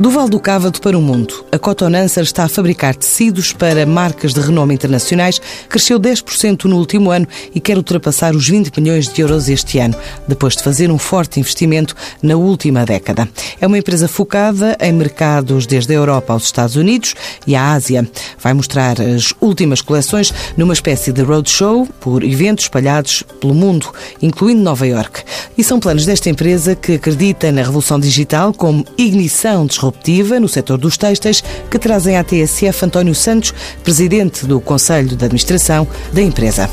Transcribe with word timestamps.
Do 0.00 0.08
Val 0.08 0.30
do 0.30 0.40
Cávado 0.40 0.80
para 0.80 0.96
o 0.96 1.02
mundo, 1.02 1.44
a 1.52 1.58
Cotonancer 1.58 2.22
está 2.22 2.44
a 2.44 2.48
fabricar 2.48 2.94
tecidos 2.94 3.52
para 3.52 3.84
marcas 3.84 4.32
de 4.32 4.40
renome 4.40 4.72
internacionais, 4.72 5.38
cresceu 5.68 6.00
10% 6.00 6.64
no 6.64 6.78
último 6.78 7.10
ano 7.10 7.28
e 7.54 7.60
quer 7.60 7.76
ultrapassar 7.76 8.34
os 8.34 8.48
20 8.48 8.80
milhões 8.80 9.06
de 9.06 9.20
euros 9.20 9.46
este 9.50 9.78
ano, 9.78 9.94
depois 10.26 10.56
de 10.56 10.62
fazer 10.62 10.90
um 10.90 10.96
forte 10.96 11.38
investimento 11.38 11.94
na 12.22 12.34
última 12.34 12.86
década. 12.86 13.28
É 13.60 13.66
uma 13.66 13.76
empresa 13.76 14.08
focada 14.08 14.74
em 14.80 14.90
mercados 14.90 15.66
desde 15.66 15.92
a 15.92 15.96
Europa 15.96 16.32
aos 16.32 16.44
Estados 16.44 16.76
Unidos 16.76 17.14
e 17.46 17.54
à 17.54 17.72
Ásia. 17.72 18.10
Vai 18.38 18.54
mostrar 18.54 18.98
as 19.02 19.34
últimas 19.38 19.82
coleções 19.82 20.32
numa 20.56 20.72
espécie 20.72 21.12
de 21.12 21.20
roadshow 21.20 21.86
por 22.00 22.24
eventos 22.24 22.64
espalhados 22.64 23.22
pelo 23.38 23.54
mundo, 23.54 23.92
incluindo 24.22 24.62
Nova 24.62 24.86
York. 24.86 25.24
E 25.58 25.62
são 25.62 25.78
planos 25.78 26.06
desta 26.06 26.30
empresa 26.30 26.74
que 26.74 26.94
acredita 26.94 27.52
na 27.52 27.60
revolução 27.60 28.00
digital 28.00 28.54
como 28.54 28.82
ignição 28.96 29.66
disruptiva 29.66 29.89
disruptiva 29.90 30.38
no 30.38 30.48
setor 30.48 30.78
dos 30.78 30.96
têxteis 30.96 31.42
que 31.70 31.78
trazem 31.78 32.16
à 32.16 32.24
TSF 32.24 32.84
António 32.84 33.14
Santos, 33.14 33.52
presidente 33.82 34.46
do 34.46 34.60
Conselho 34.60 35.16
de 35.16 35.24
Administração 35.24 35.86
da 36.12 36.22
empresa. 36.22 36.70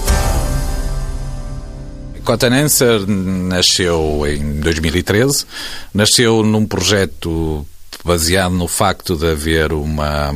Cotanenser 2.24 3.08
nasceu 3.08 4.24
em 4.28 4.60
2013, 4.60 5.46
nasceu 5.94 6.44
num 6.44 6.66
projeto 6.66 7.66
baseado 8.04 8.54
no 8.54 8.68
facto 8.68 9.16
de 9.16 9.26
haver 9.28 9.74
uma, 9.74 10.32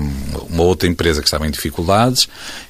uma 0.49 0.63
outra 0.63 0.90
empresa 0.90 1.21
que 1.21 1.27
estava 1.27 1.48
em 1.48 1.52
dificuldades 1.52 2.27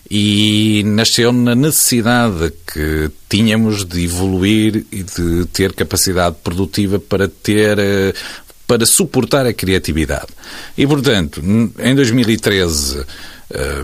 e 0.10 0.84
nasceu 0.86 1.32
na 1.32 1.56
necessidade 1.56 2.52
que 2.72 3.10
tínhamos 3.30 3.86
de 3.86 4.04
evoluir 4.04 4.86
e 4.92 5.04
de 5.04 5.46
ter 5.54 5.74
capacidade 5.74 6.36
produtiva 6.44 7.00
para 7.00 7.28
ter 7.28 7.80
eh, 7.80 8.14
para 8.72 8.86
suportar 8.86 9.46
a 9.46 9.52
criatividade. 9.52 10.30
E, 10.78 10.88
portanto, 10.88 11.44
em 11.78 11.94
2013 11.94 13.06
eh, 13.50 13.84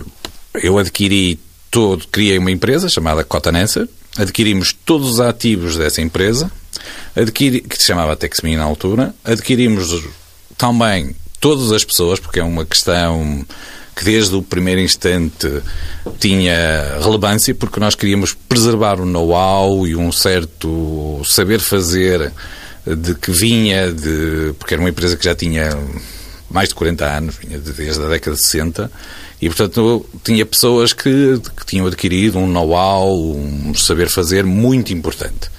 eu 0.62 0.78
adquiri 0.78 1.38
todo, 1.70 2.08
criei 2.08 2.38
uma 2.38 2.50
empresa 2.50 2.88
chamada 2.88 3.22
Cotanenser, 3.22 3.86
adquirimos 4.16 4.72
todos 4.72 5.10
os 5.10 5.20
ativos 5.20 5.76
dessa 5.76 6.00
empresa, 6.00 6.50
adquiri, 7.14 7.60
que 7.60 7.76
se 7.76 7.84
chamava 7.84 8.16
Texmin 8.16 8.56
na 8.56 8.64
altura, 8.64 9.14
adquirimos 9.22 10.04
também 10.56 11.14
todas 11.38 11.70
as 11.70 11.84
pessoas, 11.84 12.18
porque 12.18 12.40
é 12.40 12.42
uma 12.42 12.64
questão 12.64 13.44
que 13.94 14.06
desde 14.06 14.34
o 14.36 14.42
primeiro 14.42 14.80
instante 14.80 15.60
tinha 16.18 16.98
relevância, 17.02 17.54
porque 17.54 17.78
nós 17.78 17.94
queríamos 17.94 18.32
preservar 18.32 18.98
o 18.98 19.04
know-how 19.04 19.86
e 19.86 19.94
um 19.94 20.10
certo 20.10 21.20
saber 21.26 21.60
fazer 21.60 22.32
de 22.86 23.14
que 23.14 23.30
vinha 23.30 23.92
de. 23.92 24.54
porque 24.58 24.74
era 24.74 24.82
uma 24.82 24.90
empresa 24.90 25.16
que 25.16 25.24
já 25.24 25.34
tinha 25.34 25.70
mais 26.50 26.68
de 26.70 26.74
40 26.74 27.04
anos, 27.04 27.36
vinha 27.36 27.58
desde 27.58 28.02
a 28.02 28.08
década 28.08 28.36
de 28.36 28.42
60, 28.42 28.90
e 29.40 29.48
portanto 29.48 30.06
tinha 30.24 30.44
pessoas 30.46 30.92
que, 30.92 31.40
que 31.56 31.66
tinham 31.66 31.86
adquirido 31.86 32.38
um 32.38 32.46
know-how, 32.46 33.36
um 33.36 33.74
saber 33.74 34.08
fazer 34.08 34.44
muito 34.44 34.92
importante. 34.92 35.50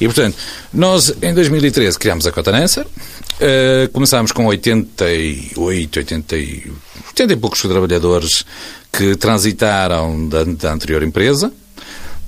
E 0.00 0.06
portanto, 0.06 0.36
nós 0.72 1.14
em 1.22 1.32
2013 1.32 1.96
criámos 1.96 2.26
a 2.26 2.32
Cotanencer, 2.32 2.84
uh, 2.84 3.88
começámos 3.92 4.32
com 4.32 4.46
88, 4.46 5.96
80, 5.96 6.36
80 7.08 7.32
e 7.32 7.36
poucos 7.36 7.62
trabalhadores 7.62 8.44
que 8.92 9.14
transitaram 9.14 10.28
da, 10.28 10.42
da 10.44 10.72
anterior 10.72 11.02
empresa. 11.02 11.52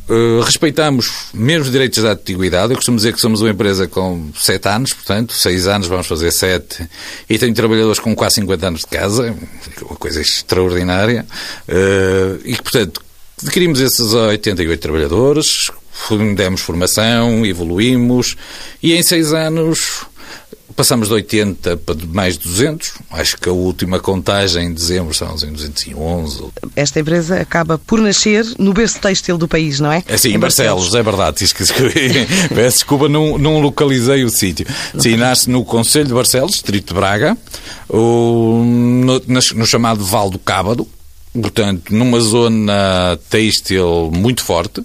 Uh, 0.08 0.42
respeitamos 0.42 1.28
mesmo 1.33 1.64
os 1.64 1.72
direitos 1.72 2.02
da 2.02 2.12
antiguidade. 2.12 2.72
Eu 2.72 2.77
costumo 2.77 2.97
dizer 2.97 3.14
que 3.14 3.20
somos 3.20 3.41
uma 3.41 3.50
empresa 3.50 3.88
com 3.88 4.30
7 4.34 4.69
anos, 4.69 4.92
portanto, 4.92 5.33
6 5.33 5.66
anos 5.66 5.86
vamos 5.86 6.06
fazer 6.06 6.30
7, 6.30 6.86
e 7.28 7.38
tenho 7.38 7.55
trabalhadores 7.55 7.98
com 7.98 8.14
quase 8.14 8.36
50 8.36 8.66
anos 8.66 8.81
de 8.81 8.87
casa, 8.87 9.34
uma 9.82 9.97
coisa 9.97 10.20
extraordinária, 10.20 11.25
uh, 11.69 12.41
e 12.44 12.54
que, 12.54 12.62
portanto, 12.62 13.03
adquirimos 13.43 13.81
esses 13.81 14.12
88 14.12 14.81
trabalhadores, 14.81 15.70
demos 16.37 16.60
formação, 16.60 17.47
evoluímos, 17.47 18.37
e 18.82 18.93
em 18.93 19.03
6 19.03 19.32
anos 19.32 20.04
Passamos 20.77 21.09
de 21.09 21.15
80 21.15 21.77
para 21.79 21.95
mais 22.12 22.37
de 22.37 22.49
200. 22.49 22.95
Acho 23.11 23.37
que 23.39 23.49
a 23.49 23.53
última 23.53 24.01
contagem 24.01 24.67
em 24.67 24.75
dezembro 24.75 25.12
estamos 25.12 25.43
em 25.43 25.53
211. 25.53 26.47
Esta 26.75 27.01
empresa 27.01 27.41
acaba 27.41 27.79
por 27.79 28.01
nascer 28.01 28.45
no 28.59 28.73
berço 28.73 28.99
têxtil 28.99 29.39
do 29.39 29.47
país, 29.47 29.79
não 29.79 29.93
é? 29.93 30.03
É 30.09 30.17
sim, 30.17 30.35
em 30.35 30.39
Barcelos, 30.39 30.91
Barcelos, 30.91 30.95
é 30.95 31.03
verdade. 31.03 31.45
Peço 32.55 32.79
desculpa, 32.79 33.09
não, 33.09 33.39
não 33.39 33.61
localizei 33.61 34.25
o 34.25 34.31
sítio. 34.31 34.67
Sim, 34.99 35.17
nasce 35.17 35.49
no 35.49 35.65
Conselho 35.65 36.07
de 36.07 36.15
Barcelos, 36.15 36.53
Distrito 36.53 36.89
de 36.89 36.95
Braga, 36.95 37.37
no, 37.89 39.23
no 39.27 39.67
chamado 39.67 40.05
Val 40.05 40.29
do 40.29 40.39
Cábado, 40.39 40.89
portanto, 41.41 41.95
numa 41.95 42.21
zona 42.21 43.19
têxtil 43.28 44.11
muito 44.15 44.43
forte. 44.43 44.83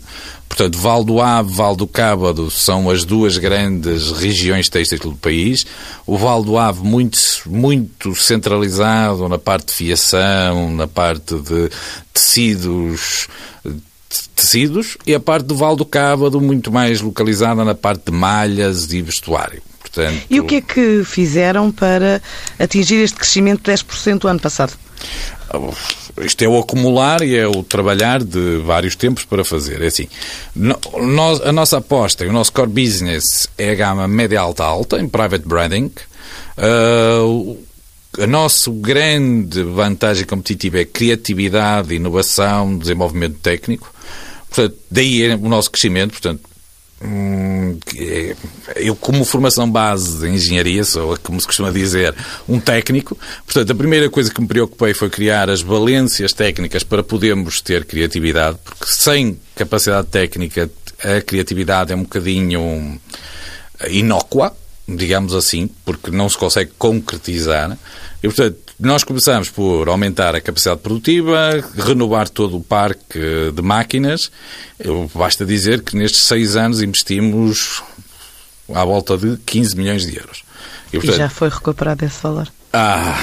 Portanto, 0.47 0.79
Val 0.79 1.03
do 1.03 1.21
Ave, 1.21 1.53
Val 1.53 1.75
do 1.75 1.87
Cábado 1.87 2.49
são 2.49 2.89
as 2.89 3.05
duas 3.05 3.37
grandes 3.37 4.11
regiões 4.11 4.67
têxteis 4.67 4.99
do 4.99 5.15
país. 5.15 5.65
O 6.07 6.17
Val 6.17 6.43
do 6.43 6.57
Ave 6.57 6.83
muito, 6.83 7.19
muito 7.45 8.15
centralizado 8.15 9.29
na 9.29 9.37
parte 9.37 9.67
de 9.67 9.73
fiação, 9.73 10.71
na 10.73 10.87
parte 10.87 11.35
de 11.35 11.69
tecidos 12.11 13.27
tecidos 14.35 14.97
e 15.05 15.13
a 15.13 15.19
parte 15.19 15.45
do 15.45 15.55
Val 15.55 15.75
do 15.75 15.85
Cábado 15.85 16.41
muito 16.41 16.71
mais 16.71 17.01
localizada 17.01 17.63
na 17.63 17.75
parte 17.75 18.05
de 18.05 18.11
malhas 18.11 18.91
e 18.91 19.01
vestuário. 19.01 19.61
Portanto... 19.79 20.23
E 20.29 20.39
o 20.39 20.45
que 20.45 20.55
é 20.55 20.61
que 20.61 21.03
fizeram 21.03 21.71
para 21.71 22.21
atingir 22.57 22.95
este 22.95 23.17
crescimento 23.17 23.63
de 23.63 23.71
10% 23.71 24.23
o 24.23 24.27
ano 24.27 24.39
passado? 24.39 24.73
Isto 26.19 26.43
é 26.43 26.47
o 26.47 26.57
acumular 26.57 27.21
e 27.21 27.35
é 27.35 27.47
o 27.47 27.63
trabalhar 27.63 28.23
de 28.23 28.57
vários 28.57 28.95
tempos 28.95 29.25
para 29.25 29.43
fazer. 29.43 29.81
É 29.81 29.87
assim, 29.87 30.07
nós, 30.55 31.41
a 31.41 31.51
nossa 31.51 31.77
aposta 31.77 32.25
e 32.25 32.27
o 32.27 32.33
nosso 32.33 32.51
core 32.51 32.69
business 32.69 33.47
é 33.57 33.71
a 33.71 33.75
gama 33.75 34.07
média 34.07 34.39
alta 34.39 34.63
alta, 34.63 34.99
em 34.99 35.07
private 35.07 35.47
branding. 35.47 35.91
Uh, 36.57 37.57
a 38.17 38.27
nossa 38.27 38.71
grande 38.71 39.61
vantagem 39.63 40.25
competitiva 40.25 40.79
é 40.79 40.85
criatividade, 40.85 41.93
inovação, 41.93 42.77
desenvolvimento 42.77 43.37
técnico. 43.39 43.93
Portanto, 44.49 44.75
daí 44.89 45.23
é 45.23 45.35
o 45.35 45.47
nosso 45.47 45.69
crescimento. 45.69 46.11
Portanto, 46.11 46.41
Hum, 47.01 47.79
é, 47.95 48.35
eu, 48.75 48.95
como 48.95 49.23
formação 49.23 49.69
base 49.69 50.19
de 50.19 50.29
engenharia, 50.29 50.83
sou, 50.83 51.17
como 51.23 51.39
se 51.39 51.47
costuma 51.47 51.71
dizer, 51.71 52.13
um 52.47 52.59
técnico. 52.59 53.17
Portanto, 53.45 53.71
a 53.71 53.75
primeira 53.75 54.09
coisa 54.09 54.33
que 54.33 54.41
me 54.41 54.47
preocupei 54.47 54.93
foi 54.93 55.09
criar 55.09 55.49
as 55.49 55.61
valências 55.61 56.33
técnicas 56.33 56.83
para 56.83 57.01
podermos 57.01 57.61
ter 57.61 57.85
criatividade, 57.85 58.57
porque 58.63 58.85
sem 58.85 59.39
capacidade 59.55 60.07
técnica, 60.07 60.69
a 61.01 61.21
criatividade 61.21 61.93
é 61.93 61.95
um 61.95 62.03
bocadinho 62.03 62.99
inócua, 63.89 64.55
digamos 64.87 65.33
assim, 65.33 65.69
porque 65.85 66.11
não 66.11 66.27
se 66.27 66.37
consegue 66.37 66.71
concretizar. 66.77 67.77
E, 68.21 68.27
portanto, 68.27 68.57
nós 68.79 69.03
começamos 69.03 69.49
por 69.49 69.89
aumentar 69.89 70.33
a 70.35 70.39
capacidade 70.39 70.79
produtiva, 70.79 71.61
renovar 71.75 72.29
todo 72.29 72.55
o 72.55 72.63
parque 72.63 73.51
de 73.53 73.61
máquinas. 73.61 74.31
Basta 75.13 75.45
dizer 75.45 75.81
que 75.83 75.97
nestes 75.97 76.21
seis 76.21 76.55
anos 76.55 76.81
investimos 76.81 77.83
à 78.73 78.85
volta 78.85 79.17
de 79.17 79.35
15 79.45 79.75
milhões 79.75 80.05
de 80.05 80.17
euros. 80.17 80.43
E, 80.91 80.97
portanto, 80.97 81.15
e 81.15 81.17
já 81.17 81.29
foi 81.29 81.49
recuperado 81.49 82.05
esse 82.05 82.21
valor? 82.21 82.47
Ah, 82.71 83.17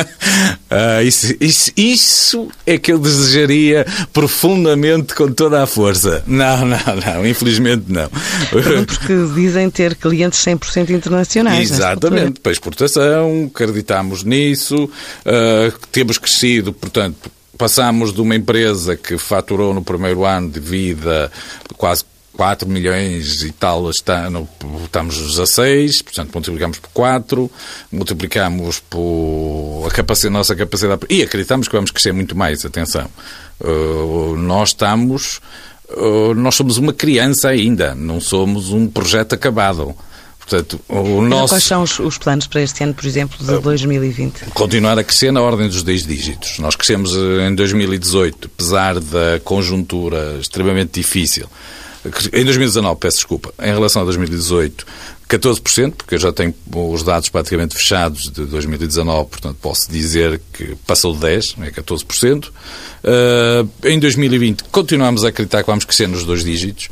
ah 0.70 1.02
isso, 1.02 1.34
isso, 1.38 1.70
isso, 1.76 2.48
é 2.66 2.78
que 2.78 2.90
eu 2.90 2.98
desejaria 2.98 3.86
profundamente 4.14 5.14
com 5.14 5.30
toda 5.30 5.62
a 5.62 5.66
força. 5.66 6.24
Não, 6.26 6.64
não, 6.64 6.78
não, 7.06 7.26
infelizmente 7.26 7.84
não. 7.88 8.08
Porque 8.50 9.14
dizem 9.34 9.68
ter 9.68 9.94
clientes 9.94 10.42
100% 10.42 10.90
internacionais. 10.90 11.70
Exatamente, 11.70 12.40
para 12.40 12.52
exportação, 12.52 13.50
acreditamos 13.52 14.24
nisso, 14.24 14.84
uh, 14.84 15.78
temos 15.90 16.16
crescido, 16.16 16.72
portanto, 16.72 17.30
passamos 17.58 18.12
de 18.12 18.22
uma 18.22 18.34
empresa 18.34 18.96
que 18.96 19.18
faturou 19.18 19.74
no 19.74 19.82
primeiro 19.82 20.24
ano 20.24 20.50
de 20.50 20.60
vida 20.60 21.30
quase 21.76 22.04
4 22.32 22.68
milhões 22.68 23.42
e 23.42 23.52
tal 23.52 23.90
está, 23.90 24.30
no, 24.30 24.48
estamos 24.84 25.16
16, 25.16 26.02
portanto 26.02 26.32
multiplicamos 26.32 26.78
por 26.78 26.90
4, 26.90 27.50
multiplicamos 27.90 28.80
por 28.80 29.86
a 29.86 29.90
capacidade, 29.90 30.32
nossa 30.32 30.56
capacidade 30.56 31.02
e 31.08 31.22
acreditamos 31.22 31.68
que 31.68 31.74
vamos 31.74 31.90
crescer 31.90 32.12
muito 32.12 32.36
mais, 32.36 32.64
atenção. 32.64 33.08
Uh, 33.60 34.36
nós 34.36 34.70
estamos, 34.70 35.40
uh, 35.90 36.34
nós 36.34 36.54
somos 36.54 36.78
uma 36.78 36.92
criança 36.92 37.48
ainda, 37.48 37.94
não 37.94 38.20
somos 38.20 38.70
um 38.70 38.88
projeto 38.88 39.34
acabado. 39.34 39.94
Portanto, 40.38 40.80
o 40.88 41.22
nosso... 41.22 41.54
Quais 41.54 41.64
são 41.64 41.82
os, 41.82 41.98
os, 42.00 42.18
planos 42.18 42.48
para 42.48 42.62
este 42.62 42.82
ano, 42.82 42.92
por 42.92 43.06
exemplo, 43.06 43.38
de 43.38 43.58
2020? 43.60 44.46
Continuar 44.46 44.98
a 44.98 45.04
crescer 45.04 45.30
na 45.30 45.40
ordem 45.40 45.68
dos 45.68 45.84
10 45.84 46.04
dígitos. 46.04 46.58
Nós 46.58 46.74
crescemos 46.74 47.14
eh, 47.14 47.48
em 47.48 47.54
2018, 47.54 48.50
apesar 48.52 48.98
da 48.98 49.40
conjuntura 49.44 50.38
extremamente 50.40 51.00
difícil 51.00 51.48
em 52.32 52.44
2019, 52.44 52.98
peço 52.98 53.18
desculpa, 53.18 53.54
em 53.60 53.72
relação 53.72 54.02
a 54.02 54.04
2018, 54.04 54.86
14%, 55.28 55.92
porque 55.92 56.16
eu 56.16 56.18
já 56.18 56.32
tenho 56.32 56.54
os 56.74 57.02
dados 57.02 57.28
praticamente 57.28 57.74
fechados 57.74 58.30
de 58.30 58.44
2019, 58.44 59.30
portanto 59.30 59.56
posso 59.62 59.90
dizer 59.90 60.40
que 60.52 60.74
passou 60.86 61.14
de 61.14 61.20
10%, 61.20 61.62
é 61.62 61.70
14%. 61.70 62.48
Uh, 62.48 63.68
em 63.84 63.98
2020 63.98 64.64
continuamos 64.64 65.24
a 65.24 65.28
acreditar 65.28 65.62
que 65.62 65.66
vamos 65.66 65.84
crescer 65.84 66.06
nos 66.06 66.24
dois 66.24 66.44
dígitos. 66.44 66.88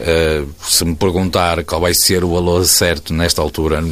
Uh, 0.00 0.48
se 0.62 0.84
me 0.84 0.96
perguntar 0.96 1.62
qual 1.64 1.80
vai 1.80 1.94
ser 1.94 2.24
o 2.24 2.32
valor 2.32 2.64
certo 2.64 3.14
nesta 3.14 3.40
altura, 3.40 3.82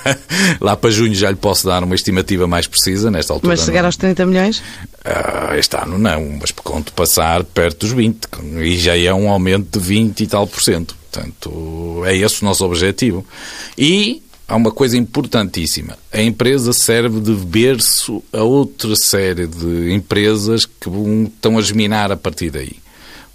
lá 0.60 0.76
para 0.76 0.90
junho 0.90 1.14
já 1.14 1.30
lhe 1.30 1.36
posso 1.36 1.66
dar 1.66 1.84
uma 1.84 1.94
estimativa 1.94 2.46
mais 2.46 2.66
precisa. 2.66 3.10
Nesta 3.10 3.32
altura, 3.32 3.52
mas 3.52 3.64
chegar 3.64 3.82
não. 3.82 3.88
aos 3.88 3.96
30 3.96 4.26
milhões? 4.26 4.58
Uh, 5.04 5.54
este 5.56 5.76
ano 5.76 5.98
não, 5.98 6.38
mas 6.40 6.50
conto 6.50 6.92
passar 6.92 7.44
perto 7.44 7.86
dos 7.86 7.92
20, 7.92 8.28
e 8.60 8.76
já 8.76 8.96
é 8.96 9.12
um 9.12 9.30
aumento 9.30 9.78
de 9.78 9.84
20 9.84 10.20
e 10.20 10.26
tal 10.26 10.46
por 10.46 10.62
cento. 10.62 10.96
Portanto, 11.10 12.02
é 12.06 12.16
esse 12.16 12.42
o 12.42 12.44
nosso 12.46 12.64
objetivo. 12.64 13.24
E 13.76 14.22
há 14.48 14.56
uma 14.56 14.70
coisa 14.70 14.96
importantíssima. 14.96 15.96
A 16.12 16.22
empresa 16.22 16.72
serve 16.72 17.20
de 17.20 17.32
berço 17.32 18.22
a 18.32 18.42
outra 18.42 18.96
série 18.96 19.46
de 19.46 19.92
empresas 19.92 20.64
que 20.64 20.88
estão 21.26 21.58
a 21.58 21.62
geminar 21.62 22.10
a 22.10 22.16
partir 22.16 22.50
daí. 22.50 22.81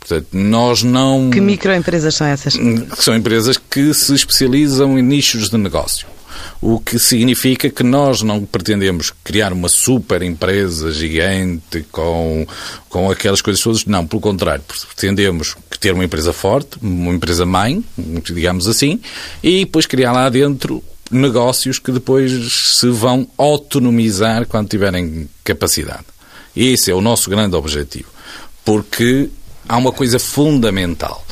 Portanto, 0.07 0.27
nós 0.31 0.83
não. 0.83 1.29
Que 1.29 1.41
microempresas 1.41 2.15
são 2.15 2.27
essas? 2.27 2.57
São 2.97 3.15
empresas 3.15 3.57
que 3.57 3.93
se 3.93 4.15
especializam 4.15 4.97
em 4.97 5.01
nichos 5.01 5.49
de 5.49 5.57
negócio. 5.57 6.07
O 6.61 6.79
que 6.79 6.97
significa 6.97 7.69
que 7.69 7.83
nós 7.83 8.21
não 8.21 8.45
pretendemos 8.45 9.11
criar 9.23 9.51
uma 9.51 9.67
super 9.67 10.21
empresa 10.21 10.91
gigante 10.91 11.85
com, 11.91 12.47
com 12.89 13.11
aquelas 13.11 13.41
coisas 13.41 13.61
todas. 13.61 13.85
Não, 13.85 14.07
pelo 14.07 14.21
contrário. 14.21 14.63
Pretendemos 14.95 15.55
ter 15.79 15.93
uma 15.93 16.05
empresa 16.05 16.31
forte, 16.31 16.77
uma 16.81 17.13
empresa 17.13 17.45
mãe, 17.45 17.83
digamos 18.23 18.67
assim, 18.67 18.99
e 19.43 19.65
depois 19.65 19.85
criar 19.85 20.11
lá 20.11 20.29
dentro 20.29 20.83
negócios 21.11 21.79
que 21.79 21.91
depois 21.91 22.31
se 22.77 22.89
vão 22.89 23.27
autonomizar 23.37 24.47
quando 24.47 24.69
tiverem 24.69 25.29
capacidade. 25.43 26.05
Esse 26.55 26.91
é 26.91 26.95
o 26.95 27.01
nosso 27.01 27.29
grande 27.29 27.55
objetivo. 27.55 28.09
Porque 28.65 29.29
há 29.67 29.77
uma 29.77 29.91
coisa 29.91 30.19
fundamental 30.19 31.25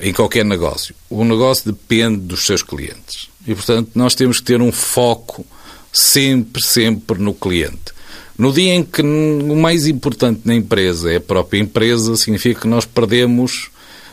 em 0.00 0.12
qualquer 0.12 0.44
negócio. 0.44 0.94
O 1.10 1.24
negócio 1.24 1.72
depende 1.72 2.18
dos 2.18 2.46
seus 2.46 2.62
clientes. 2.62 3.28
E, 3.46 3.54
portanto, 3.54 3.90
nós 3.94 4.14
temos 4.14 4.38
que 4.38 4.44
ter 4.44 4.60
um 4.60 4.70
foco 4.70 5.44
sempre, 5.92 6.62
sempre 6.62 7.18
no 7.18 7.34
cliente. 7.34 7.92
No 8.36 8.52
dia 8.52 8.74
em 8.74 8.84
que 8.84 9.02
o 9.02 9.56
mais 9.56 9.86
importante 9.86 10.42
na 10.44 10.54
empresa 10.54 11.10
é 11.10 11.16
a 11.16 11.20
própria 11.20 11.58
empresa, 11.58 12.16
significa 12.16 12.60
que 12.60 12.68
nós 12.68 12.84
perdemos 12.84 13.70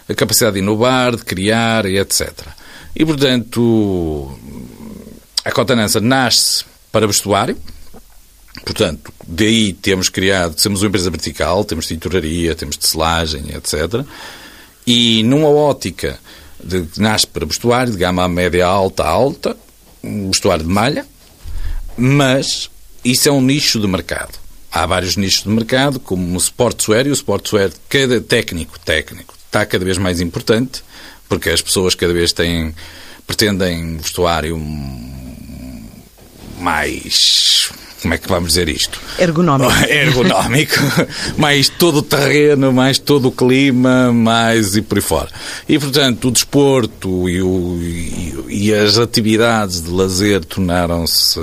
a 0.10 0.16
capacidade 0.16 0.56
de 0.56 0.62
inovar, 0.62 1.16
de 1.16 1.24
criar 1.24 1.86
e 1.86 2.00
etc. 2.00 2.32
E, 2.96 3.06
portanto, 3.06 4.36
a 5.44 5.52
Cotanança 5.52 6.00
nasce 6.00 6.66
para 6.92 7.06
vestuário, 7.06 7.58
Portanto, 8.64 9.14
daí 9.28 9.74
temos 9.74 10.10
criado, 10.10 10.56
temos 10.56 10.82
uma 10.82 10.88
empresa 10.88 11.10
vertical, 11.10 11.66
temos 11.66 11.88
tinturaria, 11.88 12.56
temos 12.56 12.78
tecelagem, 12.78 13.46
etc. 13.54 14.06
E 14.88 15.24
numa 15.24 15.50
ótica 15.50 16.20
de 16.64 16.88
nasce 16.98 17.28
para 17.28 17.46
vestuário, 17.46 17.92
de 17.92 17.98
gama 17.98 18.28
média 18.28 18.66
alta 18.66 19.04
alta, 19.04 19.58
um 20.04 20.30
vestuário 20.30 20.64
de 20.64 20.72
malha, 20.72 21.06
mas 21.98 22.70
isso 23.04 23.30
é 23.30 23.32
um 23.32 23.42
nicho 23.42 23.80
de 23.80 23.88
mercado. 23.88 24.34
Há 24.72 24.86
vários 24.86 25.16
nichos 25.16 25.44
de 25.44 25.50
mercado, 25.50 26.00
como 26.00 26.36
o 26.36 26.40
sportswear, 26.40 27.08
e 27.08 27.12
o 27.12 27.16
sportswear, 27.16 27.72
cada 27.88 28.20
técnico, 28.20 28.80
técnico, 28.80 29.34
está 29.46 29.66
cada 29.66 29.86
vez 29.86 29.98
mais 29.98 30.20
importante, 30.20 30.84
porque 31.30 31.50
as 31.50 31.62
pessoas 31.62 31.96
cada 31.96 32.14
vez 32.14 32.34
têm, 32.34 32.76
pretendem 33.26 33.98
vestuário 33.98 34.58
mais 36.60 37.72
como 38.06 38.14
é 38.14 38.20
que 38.20 38.28
vamos 38.30 38.50
dizer 38.50 38.70
isto? 38.70 39.02
Ergonómico. 39.18 39.74
Ergonómico, 39.90 40.76
mais 41.38 41.70
todo 41.70 41.98
o 41.98 42.02
terreno, 42.04 42.72
mais 42.72 43.00
todo 43.00 43.30
o 43.30 43.32
clima, 43.32 44.14
mais 44.14 44.76
e 44.76 44.84
por 44.84 45.00
aí 45.00 45.02
fora. 45.02 45.30
E, 45.68 45.80
portanto, 45.80 46.28
o 46.28 46.32
desporto 46.32 47.28
e, 47.28 47.42
o, 47.42 47.80
e, 47.82 48.68
e 48.68 48.74
as 48.76 49.00
atividades 49.00 49.82
de 49.82 49.90
lazer 49.90 50.46
tornaram-se 50.46 51.40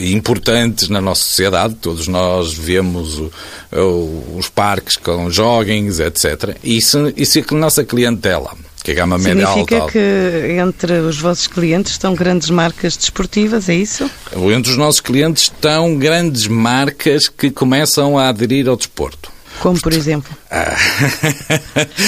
importantes 0.00 0.88
na 0.88 1.00
nossa 1.00 1.22
sociedade. 1.22 1.76
Todos 1.76 2.08
nós 2.08 2.52
vemos 2.52 3.20
o, 3.20 3.32
o, 3.72 4.38
os 4.38 4.48
parques 4.48 4.96
com 4.96 5.30
joggings, 5.30 6.00
etc. 6.00 6.56
Isso, 6.64 7.12
isso 7.16 7.38
é 7.38 7.44
a 7.48 7.54
nossa 7.54 7.84
clientela 7.84 8.56
que 8.82 8.92
a 8.92 8.94
gama 8.94 9.18
média 9.18 9.46
alta. 9.46 9.60
Significa 9.60 9.92
que 9.92 10.58
entre 10.60 10.92
os 11.00 11.18
vossos 11.18 11.46
clientes 11.46 11.92
estão 11.92 12.14
grandes 12.14 12.50
marcas 12.50 12.96
desportivas, 12.96 13.68
é 13.68 13.74
isso? 13.74 14.10
Entre 14.54 14.70
os 14.70 14.76
nossos 14.76 15.00
clientes 15.00 15.44
estão 15.44 15.96
grandes 15.96 16.46
marcas 16.46 17.28
que 17.28 17.50
começam 17.50 18.18
a 18.18 18.28
aderir 18.28 18.68
ao 18.68 18.76
desporto. 18.76 19.30
Como, 19.60 19.80
por 19.80 19.92
exemplo? 19.92 20.36
Ah. 20.50 20.76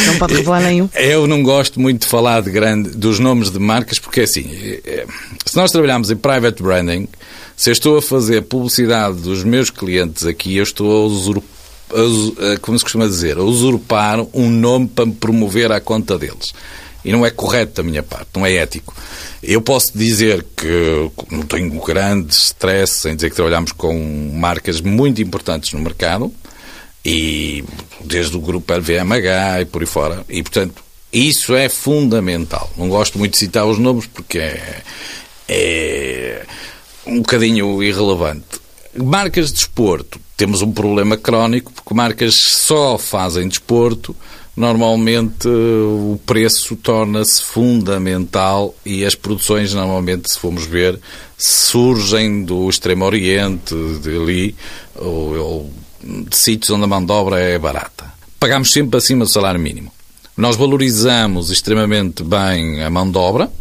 não 0.07 0.19
pode 0.19 0.35
revelar 0.35 0.61
nenhum? 0.61 0.89
Eu 0.95 1.27
não 1.27 1.43
gosto 1.43 1.81
muito 1.81 2.03
de 2.03 2.07
falar 2.07 2.43
de 2.43 2.51
grande, 2.51 2.91
dos 2.91 3.19
nomes 3.19 3.51
de 3.51 3.59
marcas, 3.59 3.99
porque 3.99 4.21
assim, 4.21 4.49
eh, 4.53 5.05
se 5.45 5.57
nós 5.57 5.73
trabalharmos 5.73 6.11
em 6.11 6.17
private 6.17 6.63
branding, 6.63 7.09
se 7.57 7.71
eu 7.71 7.73
estou 7.73 7.99
a 7.99 8.03
fazer 8.03 8.43
publicidade 8.43 9.17
dos 9.17 9.43
meus 9.43 9.69
clientes 9.69 10.25
aqui, 10.25 10.57
eu 10.57 10.63
estou 10.63 10.91
a 10.91 11.07
usurpar 11.07 11.60
como 12.61 12.79
se 12.79 12.85
costuma 12.85 13.07
dizer, 13.07 13.39
a 13.39 13.43
usurpar 13.43 14.21
um 14.33 14.49
nome 14.49 14.89
para 14.89 15.07
me 15.07 15.13
promover 15.13 15.73
à 15.73 15.81
conta 15.81 16.19
deles. 16.19 16.53
E 17.05 17.13
não 17.13 17.25
é 17.25 17.31
correto 17.31 17.83
da 17.83 17.83
minha 17.83 18.03
parte, 18.03 18.29
não 18.35 18.45
é 18.45 18.55
ético. 18.55 18.95
Eu 19.43 19.63
posso 19.63 19.97
dizer 19.97 20.45
que 20.55 21.11
não 21.31 21.43
tenho 21.43 21.71
grande 21.81 22.35
stress 22.35 23.09
em 23.09 23.15
dizer 23.15 23.31
que 23.31 23.37
trabalhamos 23.37 23.73
com 23.73 24.31
marcas 24.35 24.81
muito 24.81 25.23
importantes 25.23 25.73
no 25.73 25.81
mercado, 25.81 26.33
e 27.05 27.65
desde 28.05 28.37
o 28.37 28.41
grupo 28.41 28.73
LVMH 28.73 29.63
e 29.63 29.65
por 29.65 29.83
aí 29.83 29.87
fora. 29.87 30.25
E, 30.29 30.43
portanto, 30.43 30.83
isso 31.13 31.55
é 31.55 31.69
fundamental. 31.69 32.71
Não 32.77 32.89
gosto 32.89 33.19
muito 33.19 33.33
de 33.33 33.39
citar 33.39 33.67
os 33.67 33.79
nomes 33.79 34.07
porque 34.07 34.39
é, 34.39 34.83
é 35.49 36.47
um 37.07 37.19
bocadinho 37.19 37.83
irrelevante. 37.83 38.61
Marcas 38.95 39.49
de 39.49 39.55
desporto 39.55 40.21
temos 40.41 40.63
um 40.63 40.73
problema 40.73 41.19
crónico, 41.19 41.71
porque 41.71 41.93
marcas 41.93 42.35
só 42.35 42.97
fazem 42.97 43.47
desporto, 43.47 44.17
normalmente 44.57 45.47
o 45.47 46.19
preço 46.25 46.77
torna-se 46.77 47.43
fundamental 47.43 48.75
e 48.83 49.05
as 49.05 49.15
produções, 49.15 49.75
normalmente, 49.75 50.33
se 50.33 50.39
formos 50.39 50.65
ver, 50.65 50.99
surgem 51.37 52.43
do 52.43 52.71
Extremo 52.71 53.05
Oriente, 53.05 53.75
de 54.03 54.17
ali, 54.17 54.57
ou, 54.97 55.37
ou 55.37 55.71
de 56.03 56.35
sítios 56.35 56.71
onde 56.71 56.85
a 56.85 56.87
mão 56.87 57.05
de 57.05 57.13
obra 57.13 57.39
é 57.39 57.59
barata. 57.59 58.07
Pagamos 58.39 58.73
sempre 58.73 58.97
acima 58.97 59.27
do 59.27 59.31
salário 59.31 59.61
mínimo. 59.61 59.93
Nós 60.39 60.57
valorizamos 60.57 61.51
extremamente 61.51 62.23
bem 62.23 62.83
a 62.83 62.89
mão 62.89 63.11
de 63.11 63.19
obra 63.19 63.53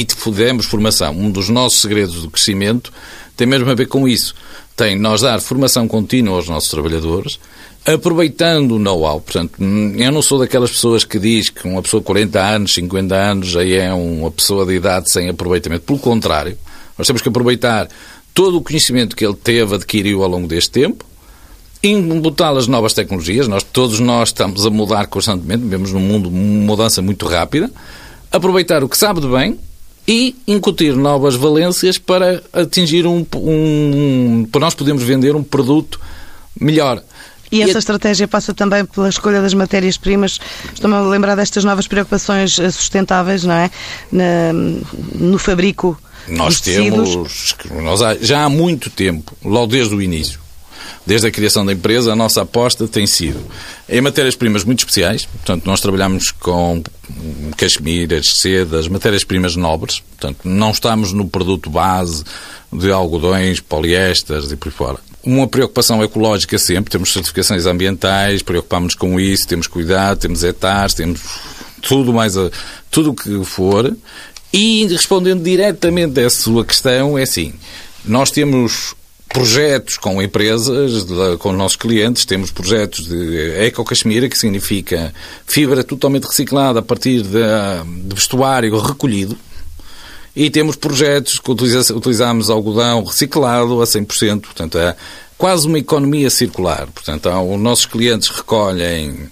e 0.00 0.06
demos 0.32 0.66
formação. 0.66 1.12
Um 1.12 1.30
dos 1.30 1.48
nossos 1.48 1.80
segredos 1.80 2.22
do 2.22 2.30
crescimento 2.30 2.92
tem 3.36 3.46
mesmo 3.46 3.70
a 3.70 3.74
ver 3.74 3.86
com 3.86 4.08
isso 4.08 4.34
tem 4.76 4.98
nós 4.98 5.20
dar 5.20 5.40
formação 5.40 5.86
contínua 5.86 6.36
aos 6.36 6.48
nossos 6.48 6.70
trabalhadores, 6.70 7.38
aproveitando 7.84 8.72
o 8.72 8.78
know-how. 8.78 9.20
Portanto, 9.20 9.52
eu 9.60 10.12
não 10.12 10.22
sou 10.22 10.38
daquelas 10.38 10.70
pessoas 10.70 11.04
que 11.04 11.18
diz 11.18 11.50
que 11.50 11.66
uma 11.66 11.82
pessoa 11.82 12.00
de 12.00 12.06
40 12.06 12.40
anos, 12.40 12.74
50 12.74 13.14
anos 13.14 13.48
já 13.48 13.64
é 13.64 13.92
uma 13.92 14.30
pessoa 14.30 14.64
de 14.64 14.74
idade 14.74 15.10
sem 15.10 15.28
aproveitamento. 15.28 15.84
Pelo 15.84 15.98
contrário, 15.98 16.56
nós 16.96 17.06
temos 17.06 17.22
que 17.22 17.28
aproveitar 17.28 17.88
todo 18.32 18.56
o 18.56 18.62
conhecimento 18.62 19.14
que 19.14 19.24
ele 19.24 19.36
teve, 19.36 19.74
adquiriu 19.74 20.22
ao 20.22 20.28
longo 20.28 20.48
deste 20.48 20.70
tempo, 20.70 21.04
imputar 21.82 22.56
as 22.56 22.66
novas 22.66 22.94
tecnologias. 22.94 23.48
Nós, 23.48 23.62
todos 23.62 24.00
nós 24.00 24.30
estamos 24.30 24.64
a 24.64 24.70
mudar 24.70 25.06
constantemente, 25.06 25.62
vivemos 25.62 25.92
num 25.92 26.00
mundo 26.00 26.28
uma 26.28 26.66
mudança 26.66 27.02
muito 27.02 27.26
rápida. 27.26 27.70
Aproveitar 28.30 28.82
o 28.82 28.88
que 28.88 28.96
sabe 28.96 29.20
de 29.20 29.28
bem 29.28 29.58
e 30.06 30.34
incutir 30.46 30.96
novas 30.96 31.34
valências 31.34 31.98
para 31.98 32.42
atingir 32.52 33.06
um, 33.06 33.24
um 33.34 34.46
para 34.50 34.60
nós 34.60 34.74
podermos 34.74 35.02
vender 35.02 35.36
um 35.36 35.42
produto 35.42 36.00
melhor. 36.60 37.02
E 37.50 37.60
essa 37.60 37.78
estratégia 37.78 38.26
passa 38.26 38.54
também 38.54 38.82
pela 38.86 39.10
escolha 39.10 39.42
das 39.42 39.52
matérias-primas. 39.52 40.40
Estou-me 40.72 40.96
a 40.96 41.00
lembrar 41.02 41.34
destas 41.34 41.64
novas 41.64 41.86
preocupações 41.86 42.54
sustentáveis, 42.54 43.44
não 43.44 43.54
é? 43.54 43.70
Na, 44.10 44.52
no 45.14 45.38
fabrico 45.38 46.00
nós 46.28 46.60
temos, 46.60 47.54
nós 47.82 48.00
já 48.20 48.44
há 48.44 48.48
muito 48.48 48.88
tempo, 48.88 49.36
logo 49.44 49.66
desde 49.66 49.94
o 49.94 50.00
início, 50.00 50.40
desde 51.06 51.26
a 51.26 51.30
criação 51.30 51.64
da 51.64 51.72
empresa, 51.72 52.12
a 52.12 52.16
nossa 52.16 52.42
aposta 52.42 52.86
tem 52.86 53.06
sido 53.06 53.40
em 53.88 54.00
matérias-primas 54.00 54.64
muito 54.64 54.80
especiais. 54.80 55.24
Portanto, 55.26 55.64
nós 55.66 55.80
trabalhamos 55.80 56.30
com 56.30 56.82
cachemiras, 57.56 58.28
sedas, 58.36 58.88
matérias-primas 58.88 59.56
nobres. 59.56 60.00
Portanto, 60.00 60.40
não 60.44 60.70
estamos 60.70 61.12
no 61.12 61.28
produto 61.28 61.70
base 61.70 62.24
de 62.72 62.90
algodões, 62.90 63.60
poliésteres 63.60 64.50
e 64.50 64.56
por 64.56 64.72
fora. 64.72 64.98
Uma 65.24 65.46
preocupação 65.46 66.02
ecológica 66.02 66.58
sempre, 66.58 66.90
temos 66.90 67.12
certificações 67.12 67.66
ambientais, 67.66 68.42
preocupamos 68.42 68.94
com 68.94 69.20
isso, 69.20 69.46
temos 69.46 69.66
cuidado, 69.66 70.18
temos 70.18 70.42
hectares, 70.42 70.94
temos 70.94 71.20
tudo 71.80 72.12
mais, 72.12 72.36
a, 72.36 72.50
tudo 72.90 73.10
o 73.10 73.14
que 73.14 73.44
for 73.44 73.96
E 74.52 74.86
respondendo 74.86 75.42
diretamente 75.42 76.20
a 76.20 76.30
sua 76.30 76.64
questão, 76.64 77.16
é 77.16 77.22
assim: 77.22 77.54
nós 78.04 78.30
temos 78.30 78.94
projetos 79.32 79.96
com 79.96 80.20
empresas, 80.20 81.06
com 81.38 81.52
nossos 81.52 81.76
clientes, 81.76 82.26
temos 82.26 82.50
projetos 82.50 83.06
de 83.06 83.54
Eco 83.56 83.84
Cachemira, 83.84 84.28
que 84.28 84.36
significa 84.36 85.12
fibra 85.46 85.82
totalmente 85.82 86.24
reciclada 86.24 86.80
a 86.80 86.82
partir 86.82 87.22
de, 87.22 87.40
de 88.04 88.14
vestuário 88.14 88.78
recolhido. 88.78 89.36
E 90.36 90.50
temos 90.50 90.76
projetos 90.76 91.38
que 91.38 91.50
utilizamos 91.50 92.50
algodão 92.50 93.04
reciclado 93.04 93.82
a 93.82 93.84
100%, 93.84 94.40
portanto 94.42 94.78
é 94.78 94.96
quase 95.36 95.66
uma 95.66 95.78
economia 95.78 96.30
circular. 96.30 96.86
Portanto, 96.86 97.28
os 97.28 97.60
nossos 97.60 97.86
clientes 97.86 98.28
recolhem 98.28 99.28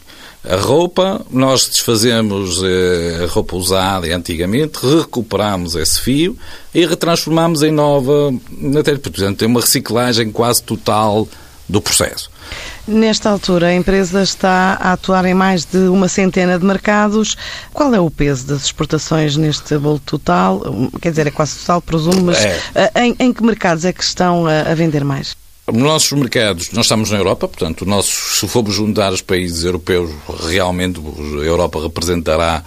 a 0.49 0.57
roupa, 0.57 1.21
nós 1.31 1.69
desfazemos 1.69 2.63
eh, 2.63 3.25
a 3.25 3.27
roupa 3.27 3.57
usada 3.57 4.07
antigamente, 4.15 4.79
recuperamos 4.83 5.75
esse 5.75 6.01
fio 6.01 6.37
e 6.75 6.87
retransformamos 6.87 7.63
em 7.63 7.71
nova 7.71 8.33
matéria. 8.51 8.99
Portanto, 8.99 9.39
tem 9.39 9.49
uma 9.49 9.61
reciclagem 9.61 10.31
quase 10.33 10.63
total 10.63 11.29
do 11.69 11.81
processo. 11.81 12.31
Nesta 12.89 13.31
altura, 13.31 13.69
a 13.69 13.75
empresa 13.75 14.23
está 14.23 14.79
a 14.81 14.93
atuar 14.93 15.25
em 15.27 15.35
mais 15.35 15.65
de 15.65 15.77
uma 15.77 16.09
centena 16.09 16.59
de 16.59 16.65
mercados. 16.65 17.37
Qual 17.73 17.95
é 17.95 18.01
o 18.01 18.11
peso 18.11 18.47
das 18.47 18.65
exportações 18.65 19.37
neste 19.37 19.77
bolo 19.79 20.01
total? 20.01 20.63
Quer 21.01 21.11
dizer, 21.11 21.27
é 21.27 21.31
quase 21.31 21.59
total, 21.61 21.83
presumo, 21.83 22.23
mas 22.23 22.39
é. 22.39 22.61
em, 22.97 23.15
em, 23.21 23.33
que 23.33 23.45
mercados 23.45 23.85
é 23.85 23.93
que 23.93 24.03
estão 24.03 24.47
a, 24.47 24.63
a 24.63 24.75
vender 24.75 25.05
mais? 25.05 25.37
Nos 25.67 25.83
nossos 25.83 26.19
mercados, 26.19 26.71
nós 26.73 26.87
estamos 26.87 27.11
na 27.11 27.19
Europa, 27.19 27.47
portanto, 27.47 27.87
nosso, 27.87 28.41
se 28.41 28.49
formos 28.49 28.75
juntar 28.75 29.13
os 29.13 29.23
países 29.23 29.63
europeus, 29.63 30.11
realmente 30.49 30.99
a 30.99 31.45
Europa 31.45 31.81
representará 31.81 32.65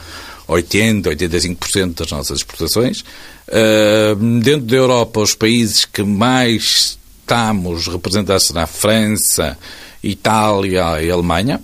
80, 0.47 1.09
85% 1.09 1.95
das 1.95 2.11
nossas 2.11 2.39
exportações. 2.39 3.03
Uh, 3.47 4.15
dentro 4.41 4.67
da 4.67 4.75
Europa, 4.75 5.19
os 5.19 5.35
países 5.35 5.85
que 5.85 6.03
mais 6.03 6.97
estamos 7.19 7.87
representados 7.87 8.47
serão 8.47 8.61
a 8.61 8.67
França, 8.67 9.57
Itália 10.01 11.01
e 11.01 11.09
Alemanha. 11.11 11.61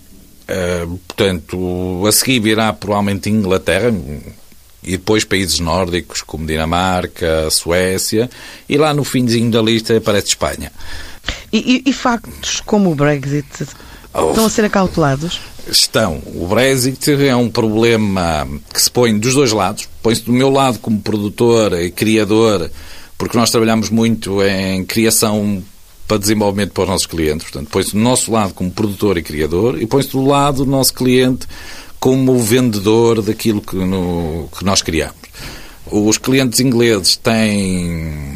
Uh, 0.50 0.98
portanto, 1.08 2.06
a 2.06 2.12
seguir 2.12 2.40
virá 2.40 2.74
provavelmente 2.74 3.30
Inglaterra, 3.30 3.94
e 4.82 4.92
depois 4.92 5.24
países 5.24 5.60
nórdicos 5.60 6.22
como 6.22 6.46
Dinamarca, 6.46 7.50
Suécia, 7.50 8.30
e 8.68 8.78
lá 8.78 8.94
no 8.94 9.04
finzinho 9.04 9.52
da 9.52 9.62
lista 9.62 9.96
aparece 9.96 10.30
Espanha. 10.30 10.72
E, 11.52 11.84
e, 11.86 11.90
e 11.90 11.94
factos 11.94 12.62
como 12.62 12.92
o 12.92 12.96
Brexit 12.96 13.68
oh, 14.14 14.30
estão 14.30 14.46
a 14.46 14.50
ser 14.50 14.66
acautelados? 14.66 15.40
Estão. 15.68 16.22
O 16.26 16.48
Brexit 16.48 17.12
é 17.12 17.36
um 17.36 17.50
problema 17.50 18.48
que 18.74 18.82
se 18.82 18.90
põe 18.90 19.18
dos 19.18 19.34
dois 19.34 19.52
lados. 19.52 19.88
Põe-se 20.02 20.24
do 20.24 20.32
meu 20.32 20.50
lado 20.50 20.80
como 20.80 21.00
produtor 21.00 21.74
e 21.74 21.92
criador, 21.92 22.72
porque 23.18 23.38
nós 23.38 23.52
trabalhamos 23.52 23.90
muito 23.90 24.42
em 24.44 24.84
criação 24.86 25.64
para 26.08 26.18
desenvolvimento 26.18 26.72
para 26.72 26.84
os 26.84 26.90
nossos 26.90 27.06
clientes. 27.06 27.44
Portanto, 27.44 27.70
põe-se 27.70 27.92
do 27.92 28.00
nosso 28.00 28.32
lado 28.32 28.54
como 28.54 28.72
produtor 28.72 29.18
e 29.18 29.22
criador 29.22 29.80
e 29.80 29.86
põe-se 29.86 30.10
do 30.10 30.26
lado 30.26 30.66
do 30.66 30.72
nosso 30.72 30.94
cliente 30.94 31.48
como 32.00 32.38
vendedor 32.40 33.22
daquilo 33.22 33.62
que, 33.62 33.76
no, 33.76 34.50
que 34.58 34.66
nós 34.66 34.82
criamos. 34.82 35.20
Os 35.92 36.18
clientes 36.18 36.60
ingleses 36.60 37.16
têm 37.16 38.36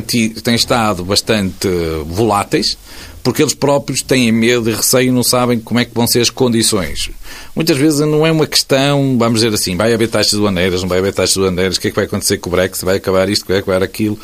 têm, 0.00 0.30
têm 0.30 0.54
estado 0.54 1.04
bastante 1.04 1.68
voláteis, 2.06 2.76
porque 3.22 3.42
eles 3.42 3.54
próprios 3.54 4.02
têm 4.02 4.30
medo 4.30 4.68
e 4.68 4.74
receio 4.74 5.08
e 5.08 5.10
não 5.10 5.22
sabem 5.22 5.58
como 5.58 5.80
é 5.80 5.84
que 5.84 5.94
vão 5.94 6.06
ser 6.06 6.20
as 6.20 6.30
condições. 6.30 7.10
Muitas 7.54 7.76
vezes 7.76 8.00
não 8.00 8.26
é 8.26 8.32
uma 8.32 8.46
questão, 8.46 9.16
vamos 9.18 9.40
dizer 9.40 9.54
assim, 9.54 9.76
vai 9.76 9.92
haver 9.92 10.08
taxas 10.08 10.34
aduaneiras, 10.34 10.82
não 10.82 10.88
vai 10.88 10.98
haver 10.98 11.12
taxas 11.12 11.36
aduaneiras, 11.36 11.76
o 11.76 11.80
que 11.80 11.88
é 11.88 11.90
que 11.90 11.96
vai 11.96 12.04
acontecer 12.04 12.38
com 12.38 12.48
o 12.48 12.52
Brexit, 12.52 12.84
vai 12.84 12.96
acabar 12.96 13.28
isto, 13.28 13.46
vai 13.46 13.58
acabar 13.58 13.82
aquilo. 13.82 14.18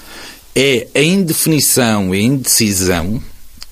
É 0.54 0.87
a 0.94 1.00
indefinição 1.00 2.14
e 2.14 2.18
a 2.18 2.23
indecisão 2.23 3.23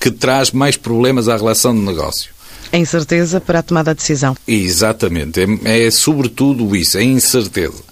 que 0.00 0.11
traz 0.11 0.50
mais 0.50 0.76
problemas 0.76 1.28
à 1.28 1.37
relação 1.37 1.75
de 1.75 1.80
negócio. 1.80 2.32
A 2.72 2.78
incerteza 2.78 3.40
para 3.40 3.58
a 3.58 3.62
tomada 3.62 3.94
de 3.94 4.00
decisão. 4.00 4.37
Exatamente. 4.49 5.40
É, 5.40 5.87
é 5.87 5.90
sobretudo 5.90 6.75
isso, 6.75 6.96
a 6.96 7.02
incerteza. 7.02 7.82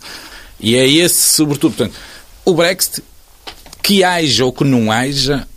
E 0.58 0.74
é 0.74 0.88
esse, 0.88 1.34
sobretudo, 1.34 1.76
portanto, 1.76 1.94
o 2.44 2.54
Brexit 2.54 3.02
que 3.90 4.04
haja 4.04 4.44
ou 4.44 4.52
que 4.52 4.62
não 4.62 4.92
haja, 4.92 5.48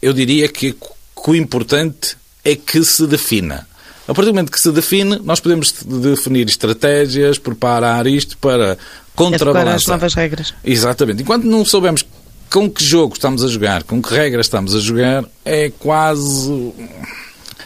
eu 0.00 0.14
diria 0.14 0.48
que, 0.48 0.72
que 0.72 1.30
o 1.30 1.34
importante 1.34 2.16
é 2.42 2.56
que 2.56 2.82
se 2.82 3.06
defina. 3.06 3.68
A 4.08 4.14
partir 4.14 4.30
do 4.30 4.34
momento 4.34 4.50
que 4.50 4.58
se 4.58 4.72
define, 4.72 5.18
nós 5.22 5.40
podemos 5.40 5.74
definir 5.84 6.48
estratégias, 6.48 7.38
preparar 7.38 8.06
isto 8.06 8.38
para 8.38 8.78
contrabalançar. 9.14 9.74
as 9.74 9.86
novas 9.88 10.14
regras. 10.14 10.54
Exatamente. 10.64 11.20
Enquanto 11.20 11.44
não 11.44 11.66
soubemos 11.66 12.02
com 12.48 12.70
que 12.70 12.82
jogo 12.82 13.12
estamos 13.12 13.44
a 13.44 13.48
jogar, 13.48 13.82
com 13.82 14.00
que 14.00 14.14
regras 14.14 14.46
estamos 14.46 14.74
a 14.74 14.80
jogar, 14.80 15.26
é 15.44 15.70
quase 15.78 16.72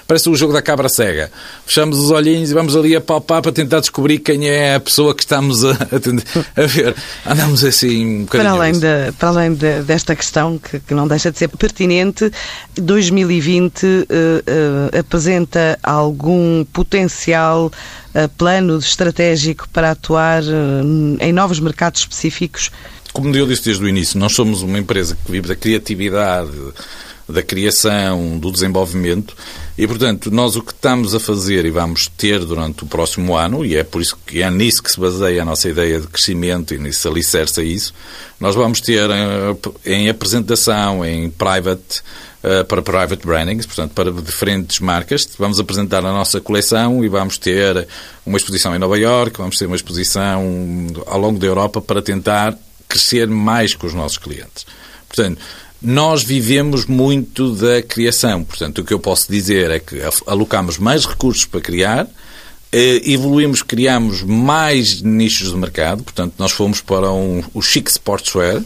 parece 0.07 0.29
o 0.29 0.35
jogo 0.37 0.53
da 0.53 0.63
cabra 0.63 0.89
cega. 0.89 1.31
Fechamos 1.67 1.99
os 1.99 2.11
olhinhos 2.11 2.51
e 2.51 2.55
vamos 2.55 2.77
ali 2.77 2.95
a 2.95 3.01
palpar 3.01 3.43
para 3.43 3.53
tentar 3.53 3.81
descobrir 3.81 4.19
quem 4.19 4.49
é 4.49 4.77
a 4.77 4.81
pessoa 4.81 5.15
que 5.15 5.23
estamos 5.23 5.65
a, 5.65 5.73
a, 5.73 6.63
a 6.63 6.67
ver. 6.67 6.95
Andamos 7.27 7.65
assim 7.65 8.07
um 8.07 8.25
bocadinho. 8.25 8.29
Para 8.29 8.51
além, 8.51 8.73
de, 8.73 9.13
para 9.19 9.29
além 9.29 9.55
de, 9.55 9.83
desta 9.83 10.15
questão, 10.15 10.59
que, 10.59 10.79
que, 10.81 10.95
não 10.95 11.09
deixa 11.09 11.31
de 11.31 11.39
ser 11.39 11.49
pertinente, 11.49 12.31
2020 12.77 13.85
uh, 13.85 13.89
uh, 13.89 14.99
apresenta 14.99 15.79
algum 15.83 16.65
potencial 16.67 17.67
uh, 17.67 18.29
plano 18.37 18.79
estratégico 18.79 19.69
para 19.71 19.91
atuar 19.91 20.43
uh, 20.43 21.17
em 21.21 21.33
novos 21.33 21.59
mercados 21.59 22.01
específicos? 22.03 22.71
Como 23.13 23.35
eu 23.35 23.47
disse 23.47 23.65
desde 23.65 23.83
o 23.83 23.89
início, 23.89 24.19
nós 24.19 24.35
somos 24.35 24.63
uma 24.63 24.79
empresa 24.79 25.17
que 25.25 25.33
vive 25.33 25.49
da 25.49 25.57
criatividade, 25.57 26.53
da 27.27 27.43
criação, 27.43 28.39
do 28.39 28.53
desenvolvimento 28.53 29.35
e, 29.79 29.87
portanto, 29.87 30.31
nós 30.31 30.57
o 30.57 30.63
que 30.63 30.73
estamos 30.73 31.15
a 31.15 31.21
fazer 31.21 31.67
e 31.67 31.71
vamos 31.71 32.09
ter 32.09 32.45
durante 32.45 32.85
o 32.85 32.87
próximo 32.87 33.37
ano, 33.37 33.65
e 33.65 33.77
é 33.77 33.85
por 33.85 34.01
isso 34.01 34.17
que 34.27 34.43
é 34.43 34.51
nisso 34.51 34.83
que 34.83 34.91
se 34.91 34.99
baseia 34.99 35.43
a 35.43 35.45
nossa 35.45 35.69
ideia 35.69 36.01
de 36.01 36.07
crescimento 36.07 36.73
e 36.73 36.79
nisso 36.79 37.07
alicerça 37.07 37.63
isso, 37.63 37.93
nós 38.41 38.55
vamos 38.55 38.81
ter 38.81 39.09
eh, 39.11 39.57
em 39.85 40.09
apresentação, 40.09 41.05
em 41.05 41.29
private, 41.29 42.03
eh, 42.43 42.65
para 42.65 42.81
private 42.81 43.27
brandings, 43.27 43.67
portanto, 43.67 43.93
para 43.93 44.11
diferentes 44.11 44.81
marcas. 44.81 45.29
Vamos 45.39 45.61
apresentar 45.61 45.99
a 45.99 46.13
nossa 46.13 46.41
coleção 46.41 47.05
e 47.05 47.09
vamos 47.09 47.37
ter 47.37 47.87
uma 48.25 48.39
exposição 48.39 48.75
em 48.75 48.79
Nova 48.79 48.99
York, 48.99 49.37
vamos 49.37 49.59
ter 49.59 49.67
uma 49.67 49.77
exposição 49.77 50.43
ao 51.07 51.19
longo 51.19 51.39
da 51.39 51.47
Europa 51.47 51.83
para 51.83 52.01
tentar 52.01 52.57
crescer 52.89 53.29
mais 53.29 53.75
com 53.75 53.87
os 53.87 53.93
nossos 53.93 54.17
clientes. 54.17 54.65
Portanto, 55.07 55.39
nós 55.87 56.25
vivemos 56.25 56.85
muito 56.85 57.53
da 57.53 57.81
criação. 57.81 58.43
Portanto, 58.43 58.81
o 58.81 58.85
que 58.85 58.93
eu 58.93 58.99
posso 58.99 59.31
dizer 59.31 59.71
é 59.71 59.79
que 59.79 60.01
alocamos 60.27 60.79
mais 60.79 61.07
recursos 61.07 61.45
para 61.45 61.61
criar, 61.61 62.09
eh, 62.73 63.01
evoluímos, 63.05 63.63
criamos 63.63 64.25
mais 64.25 65.01
nichos 65.01 65.53
de 65.53 65.57
mercado. 65.57 66.03
Portanto, 66.03 66.35
nós 66.39 66.51
fomos 66.51 66.81
para 66.81 67.13
um, 67.13 67.41
o 67.55 67.63
Chic 67.63 67.89
Sportswear, 67.89 68.65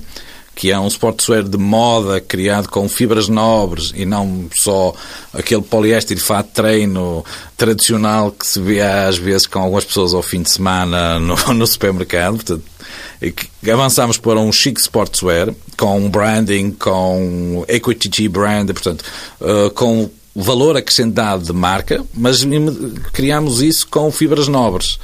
que 0.54 0.70
é 0.70 0.78
um 0.80 0.88
sportswear 0.88 1.42
de 1.42 1.58
moda 1.58 2.22
criado 2.22 2.70
com 2.70 2.88
fibras 2.88 3.28
nobres 3.28 3.92
e 3.94 4.06
não 4.06 4.46
só 4.54 4.94
aquele 5.34 5.62
poliéster 5.62 6.16
de 6.16 6.22
fato 6.22 6.48
treino 6.54 7.22
tradicional 7.54 8.32
que 8.32 8.46
se 8.46 8.58
vê 8.58 8.80
às 8.80 9.18
vezes 9.18 9.46
com 9.46 9.58
algumas 9.58 9.84
pessoas 9.84 10.14
ao 10.14 10.22
fim 10.22 10.40
de 10.40 10.50
semana 10.50 11.18
no, 11.20 11.36
no 11.52 11.66
supermercado. 11.66 12.36
Portanto, 12.36 12.64
avançámos 13.70 14.18
para 14.18 14.40
um 14.40 14.52
chic 14.52 14.78
sportswear 14.78 15.54
com 15.76 16.08
branding, 16.08 16.72
com 16.72 17.64
equity 17.68 18.28
brand, 18.28 18.70
portanto, 18.70 19.04
uh, 19.40 19.70
com 19.70 20.10
valor 20.34 20.76
acrescentado 20.76 21.44
de 21.44 21.52
marca, 21.52 22.04
mas 22.14 22.46
criamos 23.12 23.60
isso 23.60 23.86
com 23.88 24.10
fibras 24.10 24.48
nobres. 24.48 24.98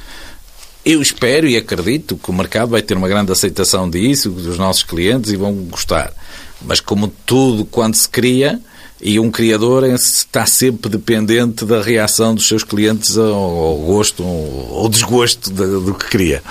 Eu 0.85 1.01
espero 1.01 1.47
e 1.47 1.57
acredito 1.57 2.15
que 2.15 2.29
o 2.29 2.33
mercado 2.33 2.69
vai 2.69 2.81
ter 2.81 2.95
uma 2.95 3.09
grande 3.09 3.31
aceitação 3.31 3.89
disso, 3.89 4.29
dos 4.29 4.57
nossos 4.57 4.83
clientes, 4.83 5.31
e 5.31 5.35
vão 5.35 5.53
gostar. 5.53 6.13
Mas 6.61 6.79
como 6.79 7.09
tudo 7.25 7.65
quando 7.65 7.95
se 7.95 8.07
cria, 8.07 8.59
e 9.01 9.19
um 9.19 9.29
criador 9.29 9.85
está 9.85 10.45
sempre 10.45 10.89
dependente 10.89 11.65
da 11.65 11.81
reação 11.81 12.33
dos 12.33 12.47
seus 12.47 12.63
clientes 12.63 13.17
ao, 13.17 13.77
gosto 13.77 14.23
ou 14.23 14.89
desgosto 14.89 15.51
do 15.51 15.93
que 15.93 16.05
cria. 16.05 16.43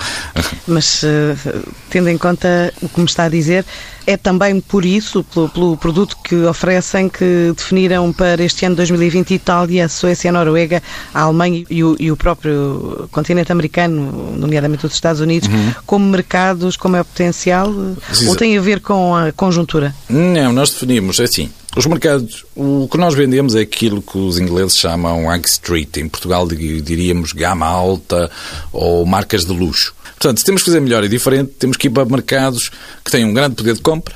Mas, 0.67 1.03
eh, 1.03 1.35
tendo 1.89 2.09
em 2.09 2.17
conta 2.17 2.73
o 2.81 2.87
que 2.87 2.99
me 2.99 3.05
está 3.05 3.25
a 3.25 3.29
dizer, 3.29 3.65
é 4.07 4.15
também 4.15 4.61
por 4.61 4.85
isso, 4.85 5.21
pelo, 5.21 5.49
pelo 5.49 5.77
produto 5.77 6.17
que 6.23 6.35
oferecem, 6.45 7.09
que 7.09 7.53
definiram 7.55 8.13
para 8.13 8.41
este 8.41 8.65
ano 8.65 8.77
2020 8.77 9.33
Itália, 9.33 9.89
Suécia, 9.89 10.31
Noruega, 10.31 10.81
a 11.13 11.23
Alemanha 11.23 11.65
e 11.69 11.83
o, 11.83 11.97
e 11.99 12.09
o 12.09 12.15
próprio 12.15 13.09
continente 13.11 13.51
americano, 13.51 14.33
nomeadamente 14.37 14.85
os 14.85 14.93
Estados 14.93 15.19
Unidos, 15.19 15.49
uhum. 15.49 15.73
como 15.85 16.05
mercados, 16.05 16.77
como 16.77 16.95
é 16.95 17.01
o 17.01 17.05
potencial? 17.05 17.69
Ou 18.27 18.35
tem 18.37 18.57
a 18.57 18.61
ver 18.61 18.79
com 18.79 19.13
a 19.13 19.33
conjuntura? 19.33 19.93
Não, 20.09 20.53
nós 20.53 20.71
definimos 20.71 21.19
assim. 21.19 21.51
Os 21.75 21.85
mercados, 21.85 22.45
o 22.55 22.87
que 22.89 22.97
nós 22.97 23.13
vendemos 23.13 23.53
é 23.55 23.59
aquilo 23.59 24.01
que 24.01 24.17
os 24.17 24.39
ingleses 24.39 24.77
chamam 24.77 25.27
High 25.27 25.41
Street, 25.45 25.97
em 25.97 26.07
Portugal 26.07 26.47
diríamos 26.47 27.33
gama 27.33 27.67
alta 27.67 28.31
ou 28.71 29.05
marcas 29.05 29.45
de 29.45 29.53
luxo. 29.53 29.93
Portanto, 30.19 30.39
se 30.39 30.45
temos 30.45 30.61
que 30.63 30.65
fazer 30.65 30.79
melhor 30.79 31.03
e 31.03 31.07
diferente, 31.09 31.53
temos 31.59 31.77
que 31.77 31.87
ir 31.87 31.91
para 31.91 32.05
mercados 32.05 32.71
que 33.05 33.11
tenham 33.11 33.29
um 33.29 33.33
grande 33.33 33.55
poder 33.55 33.75
de 33.75 33.81
compra, 33.81 34.15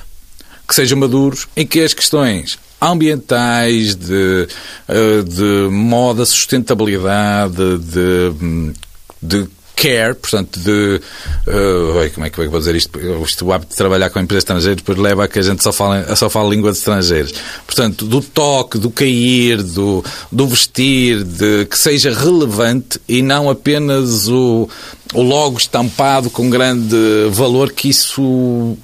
que 0.68 0.74
sejam 0.74 0.98
maduros, 0.98 1.48
em 1.56 1.66
que 1.66 1.82
as 1.82 1.94
questões 1.94 2.58
ambientais, 2.82 3.96
de, 3.96 4.48
eh, 4.88 5.22
de 5.22 5.70
moda, 5.70 6.26
sustentabilidade, 6.26 7.78
de, 7.78 8.74
de 9.22 9.48
care, 9.82 10.14
portanto, 10.14 10.60
de. 10.60 11.02
Uh, 11.48 12.14
como 12.14 12.26
é 12.26 12.30
que 12.30 12.40
eu 12.40 12.52
vou 12.52 12.60
dizer 12.60 12.76
isto? 12.76 13.00
Isto, 13.26 13.46
o 13.46 13.52
hábito 13.52 13.72
de 13.72 13.78
trabalhar 13.78 14.12
com 14.12 14.20
empresas 14.20 14.44
estrangeiras 14.44 14.78
depois 14.78 14.98
leva 14.98 15.24
a 15.24 15.28
que 15.28 15.40
a 15.40 15.42
gente 15.42 15.64
só 15.64 15.72
fala, 15.74 16.16
só 16.16 16.30
fala 16.30 16.54
línguas 16.54 16.78
estrangeiras. 16.78 17.34
Portanto, 17.66 18.06
do 18.06 18.22
toque, 18.22 18.78
do 18.78 18.92
cair, 18.92 19.64
do, 19.64 20.06
do 20.32 20.48
vestir, 20.48 21.24
de 21.24 21.66
que 21.66 21.78
seja 21.78 22.14
relevante 22.14 23.02
e 23.08 23.24
não 23.24 23.50
apenas 23.50 24.28
o, 24.28 24.70
o 25.16 25.22
logo 25.24 25.58
estampado 25.58 26.30
com 26.30 26.48
grande 26.50 26.96
valor, 27.32 27.72
que 27.72 27.90
isso. 27.90 28.78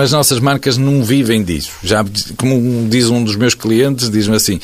As 0.00 0.12
nossas 0.12 0.40
marcas 0.40 0.76
não 0.76 1.02
vivem 1.02 1.42
disso. 1.42 1.70
Já, 1.82 2.04
como 2.36 2.86
diz 2.88 3.08
um 3.08 3.24
dos 3.24 3.34
meus 3.34 3.54
clientes, 3.54 4.10
diz-me 4.10 4.36
assim: 4.36 4.60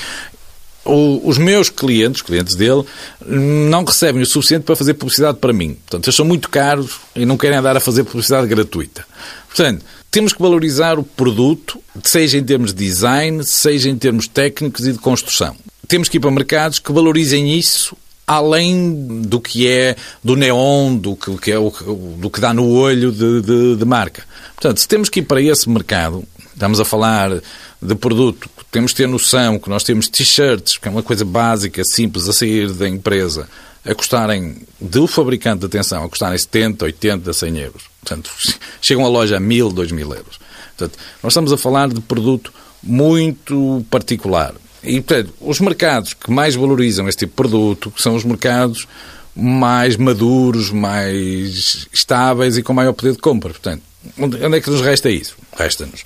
o, 0.84 1.28
os 1.28 1.38
meus 1.38 1.68
clientes, 1.68 2.22
clientes 2.22 2.54
dele, 2.54 2.84
não 3.26 3.84
recebem 3.84 4.22
o 4.22 4.26
suficiente 4.26 4.64
para 4.64 4.76
fazer 4.76 4.94
publicidade 4.94 5.38
para 5.38 5.52
mim. 5.52 5.74
Portanto, 5.74 6.06
eles 6.06 6.16
são 6.16 6.24
muito 6.24 6.48
caros 6.48 7.00
e 7.14 7.24
não 7.26 7.36
querem 7.36 7.58
andar 7.58 7.76
a 7.76 7.80
fazer 7.80 8.04
publicidade 8.04 8.46
gratuita. 8.46 9.06
Portanto, 9.46 9.84
temos 10.10 10.32
que 10.32 10.42
valorizar 10.42 10.98
o 10.98 11.04
produto, 11.04 11.80
seja 12.02 12.38
em 12.38 12.44
termos 12.44 12.72
de 12.72 12.84
design, 12.84 13.44
seja 13.44 13.88
em 13.88 13.96
termos 13.96 14.26
técnicos 14.26 14.86
e 14.86 14.92
de 14.92 14.98
construção. 14.98 15.54
Temos 15.86 16.08
que 16.08 16.16
ir 16.16 16.20
para 16.20 16.30
mercados 16.30 16.78
que 16.78 16.92
valorizem 16.92 17.56
isso 17.56 17.96
além 18.26 19.22
do 19.22 19.40
que 19.40 19.66
é 19.66 19.96
do 20.22 20.36
neon, 20.36 20.94
do 20.94 21.16
que, 21.16 21.36
que 21.36 21.50
é 21.50 21.56
do 21.56 22.30
que 22.30 22.40
dá 22.40 22.54
no 22.54 22.68
olho 22.68 23.10
de, 23.10 23.42
de, 23.42 23.76
de 23.76 23.84
marca. 23.84 24.22
Portanto, 24.54 24.78
se 24.78 24.86
temos 24.86 25.08
que 25.08 25.18
ir 25.18 25.24
para 25.24 25.42
esse 25.42 25.68
mercado, 25.68 26.22
estamos 26.54 26.78
a 26.78 26.84
falar 26.84 27.40
de 27.82 27.94
produto 27.96 28.48
temos 28.70 28.92
de 28.92 28.98
ter 28.98 29.08
noção 29.08 29.58
que 29.58 29.68
nós 29.68 29.82
temos 29.82 30.08
t-shirts, 30.08 30.76
que 30.76 30.86
é 30.86 30.90
uma 30.90 31.02
coisa 31.02 31.24
básica, 31.24 31.82
simples, 31.84 32.28
a 32.28 32.32
sair 32.32 32.72
da 32.72 32.88
empresa, 32.88 33.48
a 33.84 33.94
custarem, 33.94 34.58
do 34.80 35.06
fabricante, 35.06 35.66
atenção, 35.66 36.04
a 36.04 36.08
custarem 36.08 36.38
70, 36.38 36.84
80, 36.84 37.32
100 37.32 37.58
euros. 37.58 37.82
Portanto, 38.00 38.30
chegam 38.80 39.04
a 39.04 39.08
loja 39.08 39.36
a 39.36 39.40
1000, 39.40 39.70
2000 39.70 40.14
euros. 40.14 40.40
Portanto, 40.76 40.98
nós 41.22 41.32
estamos 41.32 41.52
a 41.52 41.56
falar 41.56 41.88
de 41.88 42.00
produto 42.00 42.52
muito 42.82 43.84
particular. 43.90 44.54
E, 44.82 45.00
portanto, 45.00 45.34
os 45.40 45.60
mercados 45.60 46.14
que 46.14 46.30
mais 46.30 46.54
valorizam 46.54 47.08
este 47.08 47.20
tipo 47.26 47.32
de 47.32 47.36
produto 47.36 47.92
são 47.98 48.14
os 48.14 48.24
mercados 48.24 48.86
mais 49.34 49.96
maduros, 49.96 50.70
mais 50.70 51.86
estáveis 51.92 52.56
e 52.56 52.62
com 52.62 52.72
maior 52.72 52.92
poder 52.92 53.12
de 53.12 53.18
compra. 53.18 53.50
Portanto, 53.50 53.82
onde 54.18 54.56
é 54.56 54.60
que 54.60 54.70
nos 54.70 54.80
resta 54.80 55.10
isso? 55.10 55.36
Resta-nos 55.56 56.04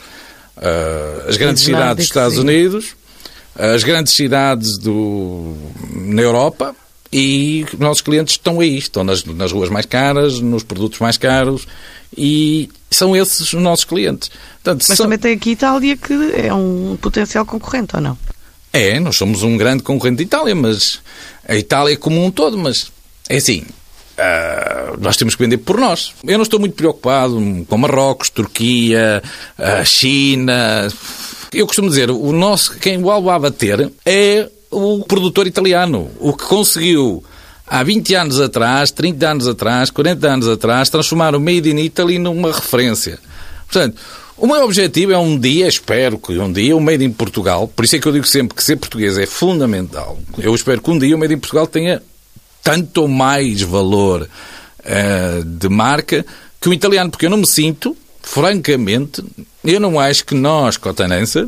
Uh, 0.57 1.29
as 1.29 1.37
grandes 1.37 1.63
cidades 1.63 1.97
dos 1.97 2.05
Estados 2.05 2.39
Unidos, 2.39 2.97
as 3.57 3.83
grandes 3.83 4.13
cidades 4.13 4.79
do, 4.79 5.55
na 5.91 6.23
Europa 6.23 6.75
e 7.13 7.65
nossos 7.79 8.03
clientes 8.03 8.35
estão 8.35 8.61
aí, 8.61 8.77
estão 8.77 9.05
nas, 9.05 9.25
nas 9.25 9.53
ruas 9.53 9.69
mais 9.69 9.87
caras, 9.87 10.41
nos 10.41 10.63
produtos 10.63 10.99
mais 10.99 11.17
caros 11.17 11.67
e 12.17 12.69
são 12.91 13.17
esses 13.17 13.53
os 13.53 13.63
nossos 13.63 13.85
clientes. 13.85 14.31
Portanto, 14.63 14.85
Mas 14.89 14.97
são... 14.97 15.07
também 15.07 15.19
tem 15.19 15.35
aqui 15.35 15.51
Itália 15.53 15.97
que 15.97 16.13
é 16.35 16.53
um 16.53 16.97
potencial 17.01 17.45
concorrente, 17.45 17.95
ou 17.97 18.03
não? 18.03 18.19
É, 18.73 18.99
nós 18.99 19.17
somos 19.17 19.45
um 19.45 19.57
grande 19.57 19.83
concorrente 19.85 20.19
de 20.19 20.25
Itália, 20.25 20.55
mas 20.55 21.01
a 21.47 21.55
Itália 21.55 21.93
é 21.93 21.97
como 21.97 22.25
um 22.25 22.31
todo, 22.31 22.59
mas 22.59 22.91
é 23.29 23.37
assim, 23.37 23.65
Uh, 24.15 24.97
nós 25.01 25.17
temos 25.17 25.35
que 25.35 25.43
vender 25.43 25.59
por 25.59 25.79
nós. 25.79 26.15
Eu 26.25 26.39
não 26.39 26.45
estou 26.45 26.61
muito 26.61 26.77
preocupado 26.77 27.35
com 27.69 27.79
Marrocos, 27.79 28.31
Turquia, 28.31 29.23
uh, 29.59 29.85
China. 29.85 30.89
Eu 31.53 31.67
costumo 31.67 31.89
dizer, 31.89 32.11
o 32.11 32.33
nosso, 32.33 32.77
quem 32.79 33.03
o 33.03 33.11
alvo 33.11 33.31
a 33.31 33.39
bater 33.39 33.91
é 34.07 34.49
o 34.71 35.05
produtor 35.05 35.47
italiano, 35.47 36.11
o 36.19 36.33
que 36.33 36.45
conseguiu 36.45 37.23
há 37.67 37.83
20 37.83 38.15
anos 38.15 38.41
atrás, 38.41 38.91
30 38.91 39.29
anos 39.29 39.49
atrás, 39.49 39.91
40 39.91 40.29
anos 40.29 40.49
atrás, 40.49 40.91
transformar 40.91 41.35
o 41.35 41.41
Made 41.41 41.71
in 41.71 41.79
Italy 41.79 42.19
numa 42.19 42.53
referência. 42.53 43.19
Portanto, 43.67 43.97
o 44.37 44.47
meu 44.47 44.65
objetivo 44.65 45.13
é 45.13 45.19
um 45.19 45.39
dia, 45.39 45.69
espero 45.69 46.19
que 46.19 46.37
um 46.39 46.53
dia, 46.53 46.77
o 46.77 46.81
Made 46.81 47.05
in 47.05 47.13
Portugal, 47.13 47.69
por 47.69 47.85
isso 47.85 47.97
é 47.97 47.99
que 48.01 48.07
eu 48.07 48.13
digo 48.13 48.27
sempre 48.27 48.57
que 48.57 48.65
ser 48.65 48.77
português 48.77 49.17
é 49.17 49.27
fundamental. 49.27 50.19
Eu 50.39 50.55
espero 50.55 50.81
que 50.81 50.91
um 50.91 50.99
dia 50.99 51.15
o 51.15 51.19
Made 51.19 51.35
in 51.35 51.39
Portugal 51.39 51.67
tenha 51.67 52.03
tanto 52.65 53.07
mais 53.07 53.61
valor 53.61 54.29
uh, 54.81 55.45
de 55.45 55.69
marca 55.69 56.25
que 56.59 56.69
o 56.69 56.73
italiano, 56.73 57.11
porque 57.11 57.27
eu 57.27 57.31
não 57.31 57.37
me 57.37 57.47
sinto, 57.47 57.95
francamente, 58.23 59.23
eu 59.63 59.79
não 59.79 60.01
acho 60.01 60.25
que 60.25 60.35
nós, 60.35 60.79
Cotanense, 60.79 61.47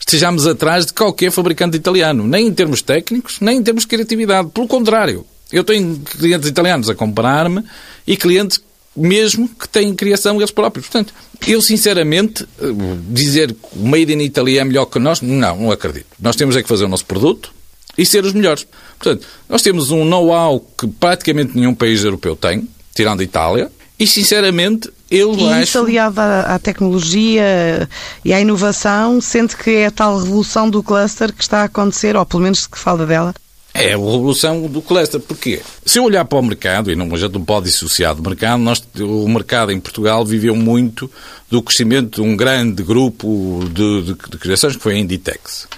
estejamos 0.00 0.46
atrás 0.46 0.86
de 0.86 0.94
qualquer 0.94 1.30
fabricante 1.30 1.76
italiano, 1.76 2.26
nem 2.26 2.46
em 2.46 2.52
termos 2.52 2.80
técnicos, 2.80 3.40
nem 3.40 3.58
em 3.58 3.62
termos 3.62 3.82
de 3.82 3.88
criatividade. 3.88 4.48
Pelo 4.48 4.66
contrário, 4.66 5.26
eu 5.52 5.62
tenho 5.62 6.00
clientes 6.00 6.48
italianos 6.48 6.88
a 6.88 6.94
comprar-me 6.94 7.62
e 8.06 8.16
clientes 8.16 8.60
mesmo 8.96 9.48
que 9.48 9.68
têm 9.68 9.94
criação 9.94 10.36
eles 10.36 10.50
próprios. 10.50 10.86
Portanto, 10.86 11.12
eu 11.46 11.60
sinceramente, 11.60 12.44
eh, 12.60 12.66
dizer 13.08 13.52
que 13.52 13.78
o 13.78 13.86
Made 13.86 14.12
in 14.12 14.20
Italy 14.20 14.58
é 14.58 14.64
melhor 14.64 14.86
que 14.86 14.98
nós, 14.98 15.20
não, 15.20 15.56
não 15.56 15.70
acredito. 15.70 16.06
Nós 16.20 16.36
temos 16.36 16.56
é 16.56 16.62
que 16.62 16.68
fazer 16.68 16.84
o 16.84 16.88
nosso 16.88 17.04
produto, 17.04 17.52
e 17.96 18.04
ser 18.04 18.24
os 18.24 18.32
melhores. 18.32 18.66
Portanto, 18.98 19.26
nós 19.48 19.62
temos 19.62 19.90
um 19.90 20.04
know-how 20.04 20.60
que 20.78 20.86
praticamente 20.86 21.56
nenhum 21.56 21.74
país 21.74 22.04
europeu 22.04 22.36
tem, 22.36 22.68
tirando 22.94 23.20
a 23.20 23.24
Itália, 23.24 23.70
e 23.98 24.06
sinceramente 24.06 24.90
eu 25.10 25.34
e 25.34 25.48
acho... 25.48 25.62
isso 25.62 25.78
aliado 25.78 26.20
à, 26.20 26.40
à, 26.54 26.58
tecnologia 26.58 27.88
e 28.24 28.32
à 28.32 28.40
inovação, 28.40 29.20
sente 29.20 29.56
que 29.56 29.70
é 29.70 29.86
a 29.86 29.90
tal 29.90 30.18
revolução 30.18 30.68
do 30.68 30.82
cluster 30.82 31.32
que 31.32 31.42
está 31.42 31.60
a 31.60 31.64
acontecer, 31.64 32.16
ou 32.16 32.26
pelo 32.26 32.42
menos 32.42 32.66
que 32.66 32.78
fala 32.78 33.06
dela? 33.06 33.34
É 33.72 33.92
a 33.92 33.96
revolução 33.96 34.68
do 34.68 34.80
cluster. 34.80 35.20
Porquê? 35.20 35.60
Se 35.84 35.98
eu 35.98 36.04
olhar 36.04 36.24
para 36.24 36.38
o 36.38 36.42
mercado, 36.42 36.92
e 36.92 36.96
não, 36.96 37.12
a 37.12 37.18
gente 37.18 37.32
não 37.32 37.44
pode 37.44 37.66
dissociar 37.66 38.14
do 38.14 38.22
mercado, 38.22 38.60
nós, 38.60 38.82
o 39.00 39.28
mercado 39.28 39.72
em 39.72 39.80
Portugal 39.80 40.24
viveu 40.24 40.54
muito 40.54 41.10
do 41.50 41.60
crescimento 41.60 42.22
de 42.22 42.28
um 42.28 42.36
grande 42.36 42.82
grupo 42.82 43.64
de, 43.72 44.02
de, 44.02 44.14
de 44.30 44.38
criações 44.38 44.76
que 44.76 44.82
foi 44.82 44.94
a 44.94 44.98
Inditex 44.98 45.68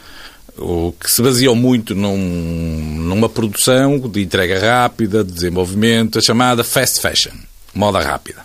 o 0.58 0.92
que 0.92 1.10
se 1.10 1.22
baseou 1.22 1.54
muito 1.54 1.94
num, 1.94 2.16
numa 2.16 3.28
produção 3.28 3.98
de 3.98 4.22
entrega 4.22 4.58
rápida, 4.58 5.22
de 5.22 5.32
desenvolvimento, 5.32 6.18
a 6.18 6.22
chamada 6.22 6.64
fast 6.64 7.00
fashion, 7.00 7.32
moda 7.74 8.00
rápida. 8.00 8.44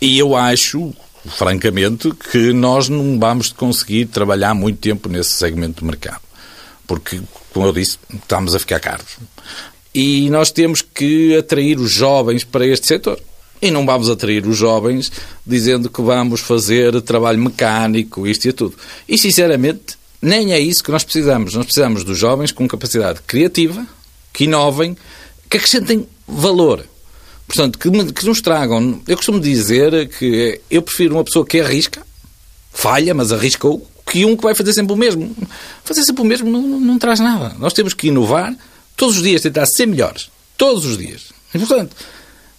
E 0.00 0.18
eu 0.18 0.36
acho, 0.36 0.92
francamente, 1.26 2.10
que 2.30 2.52
nós 2.52 2.88
não 2.88 3.18
vamos 3.18 3.52
conseguir 3.52 4.06
trabalhar 4.06 4.54
muito 4.54 4.78
tempo 4.78 5.08
nesse 5.08 5.30
segmento 5.30 5.80
de 5.80 5.86
mercado. 5.86 6.20
Porque, 6.86 7.20
como 7.52 7.66
eu 7.66 7.72
disse, 7.72 7.98
estamos 8.12 8.54
a 8.54 8.58
ficar 8.58 8.80
caros. 8.80 9.16
E 9.94 10.28
nós 10.30 10.50
temos 10.50 10.82
que 10.82 11.36
atrair 11.36 11.78
os 11.78 11.90
jovens 11.90 12.44
para 12.44 12.66
este 12.66 12.86
setor. 12.86 13.18
E 13.60 13.70
não 13.70 13.86
vamos 13.86 14.10
atrair 14.10 14.44
os 14.44 14.56
jovens 14.56 15.12
dizendo 15.46 15.88
que 15.88 16.02
vamos 16.02 16.40
fazer 16.40 17.00
trabalho 17.02 17.38
mecânico, 17.38 18.26
isto 18.26 18.48
e 18.48 18.52
tudo. 18.52 18.74
E, 19.08 19.16
sinceramente, 19.16 19.96
nem 20.22 20.52
é 20.52 20.60
isso 20.60 20.84
que 20.84 20.92
nós 20.92 21.02
precisamos. 21.02 21.54
Nós 21.54 21.66
precisamos 21.66 22.04
dos 22.04 22.16
jovens 22.16 22.52
com 22.52 22.68
capacidade 22.68 23.20
criativa, 23.26 23.84
que 24.32 24.44
inovem, 24.44 24.96
que 25.50 25.56
acrescentem 25.56 26.06
valor. 26.26 26.86
Portanto, 27.46 27.76
que, 27.78 27.90
que 28.12 28.24
nos 28.24 28.40
tragam. 28.40 29.02
Eu 29.06 29.16
costumo 29.16 29.40
dizer 29.40 30.08
que 30.08 30.60
eu 30.70 30.80
prefiro 30.80 31.16
uma 31.16 31.24
pessoa 31.24 31.44
que 31.44 31.60
arrisca, 31.60 32.06
falha, 32.72 33.12
mas 33.12 33.32
arriscou, 33.32 33.86
que 34.06 34.24
um 34.24 34.36
que 34.36 34.44
vai 34.44 34.54
fazer 34.54 34.72
sempre 34.72 34.92
o 34.92 34.96
mesmo. 34.96 35.34
Fazer 35.84 36.04
sempre 36.04 36.22
o 36.22 36.24
mesmo 36.24 36.48
não, 36.48 36.62
não, 36.62 36.80
não 36.80 36.98
traz 36.98 37.18
nada. 37.18 37.54
Nós 37.58 37.72
temos 37.72 37.92
que 37.92 38.08
inovar, 38.08 38.54
todos 38.96 39.16
os 39.16 39.22
dias 39.22 39.42
tentar 39.42 39.66
ser 39.66 39.86
melhores. 39.86 40.30
Todos 40.56 40.86
os 40.86 40.96
dias. 40.96 41.32
E, 41.52 41.58
portanto, 41.58 41.96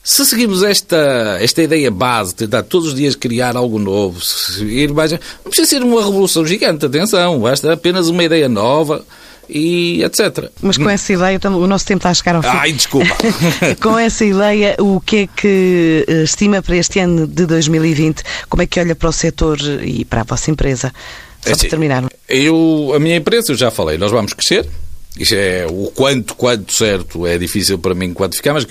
se 0.03 0.25
seguimos 0.25 0.63
esta, 0.63 1.37
esta 1.39 1.63
ideia 1.63 1.89
base, 1.89 2.35
tentar 2.35 2.63
todos 2.63 2.89
os 2.89 2.93
dias 2.93 3.15
criar 3.15 3.55
algo 3.55 3.79
novo, 3.79 4.19
ir 4.59 4.91
mais, 4.93 5.13
não 5.13 5.19
precisa 5.45 5.65
ser 5.65 5.81
uma 5.81 6.03
revolução 6.03 6.45
gigante, 6.45 6.85
atenção, 6.85 7.39
basta 7.39 7.71
apenas 7.71 8.09
uma 8.09 8.21
ideia 8.21 8.49
nova 8.49 9.05
e 9.49 10.03
etc. 10.03 10.49
Mas 10.61 10.77
com 10.77 10.89
essa 10.89 11.13
ideia, 11.13 11.39
o 11.45 11.67
nosso 11.67 11.85
tempo 11.85 11.99
está 11.99 12.09
a 12.09 12.13
chegar 12.13 12.35
ao 12.35 12.41
fim. 12.41 12.49
Ai, 12.49 12.73
desculpa. 12.73 13.15
com 13.81 13.97
essa 13.97 14.25
ideia, 14.25 14.75
o 14.79 14.99
que 14.99 15.17
é 15.17 15.27
que 15.27 16.05
eh, 16.05 16.23
estima 16.23 16.61
para 16.61 16.75
este 16.75 16.99
ano 16.99 17.25
de 17.25 17.45
2020? 17.45 18.23
Como 18.49 18.61
é 18.61 18.67
que 18.67 18.79
olha 18.81 18.95
para 18.95 19.07
o 19.07 19.13
setor 19.13 19.57
e 19.81 20.03
para 20.03 20.21
a 20.21 20.23
vossa 20.25 20.51
empresa? 20.51 20.93
Só 21.41 21.51
é, 21.51 21.55
para 21.55 21.69
terminar. 21.69 22.05
Eu, 22.27 22.91
a 22.95 22.99
minha 22.99 23.15
empresa, 23.15 23.51
eu 23.51 23.55
já 23.55 23.71
falei, 23.71 23.97
nós 23.97 24.11
vamos 24.11 24.33
crescer, 24.33 24.67
isto 25.17 25.35
é 25.35 25.65
o 25.69 25.91
quanto, 25.91 26.35
quanto 26.35 26.73
certo 26.73 27.27
é 27.27 27.37
difícil 27.37 27.77
para 27.77 27.93
mim 27.93 28.13
quantificar, 28.13 28.53
mas 28.53 28.65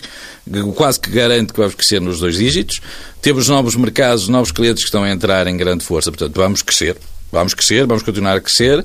quase 0.74 0.98
que 0.98 1.10
garanto 1.10 1.52
que 1.52 1.60
vamos 1.60 1.74
crescer 1.74 2.00
nos 2.00 2.20
dois 2.20 2.36
dígitos. 2.36 2.80
Temos 3.20 3.48
novos 3.48 3.76
mercados, 3.76 4.28
novos 4.28 4.50
clientes 4.50 4.82
que 4.82 4.88
estão 4.88 5.04
a 5.04 5.10
entrar 5.10 5.46
em 5.46 5.56
grande 5.56 5.84
força, 5.84 6.10
portanto, 6.10 6.34
vamos 6.36 6.62
crescer. 6.62 6.96
Vamos 7.30 7.54
crescer, 7.54 7.86
vamos 7.86 8.02
continuar 8.02 8.36
a 8.36 8.40
crescer 8.40 8.84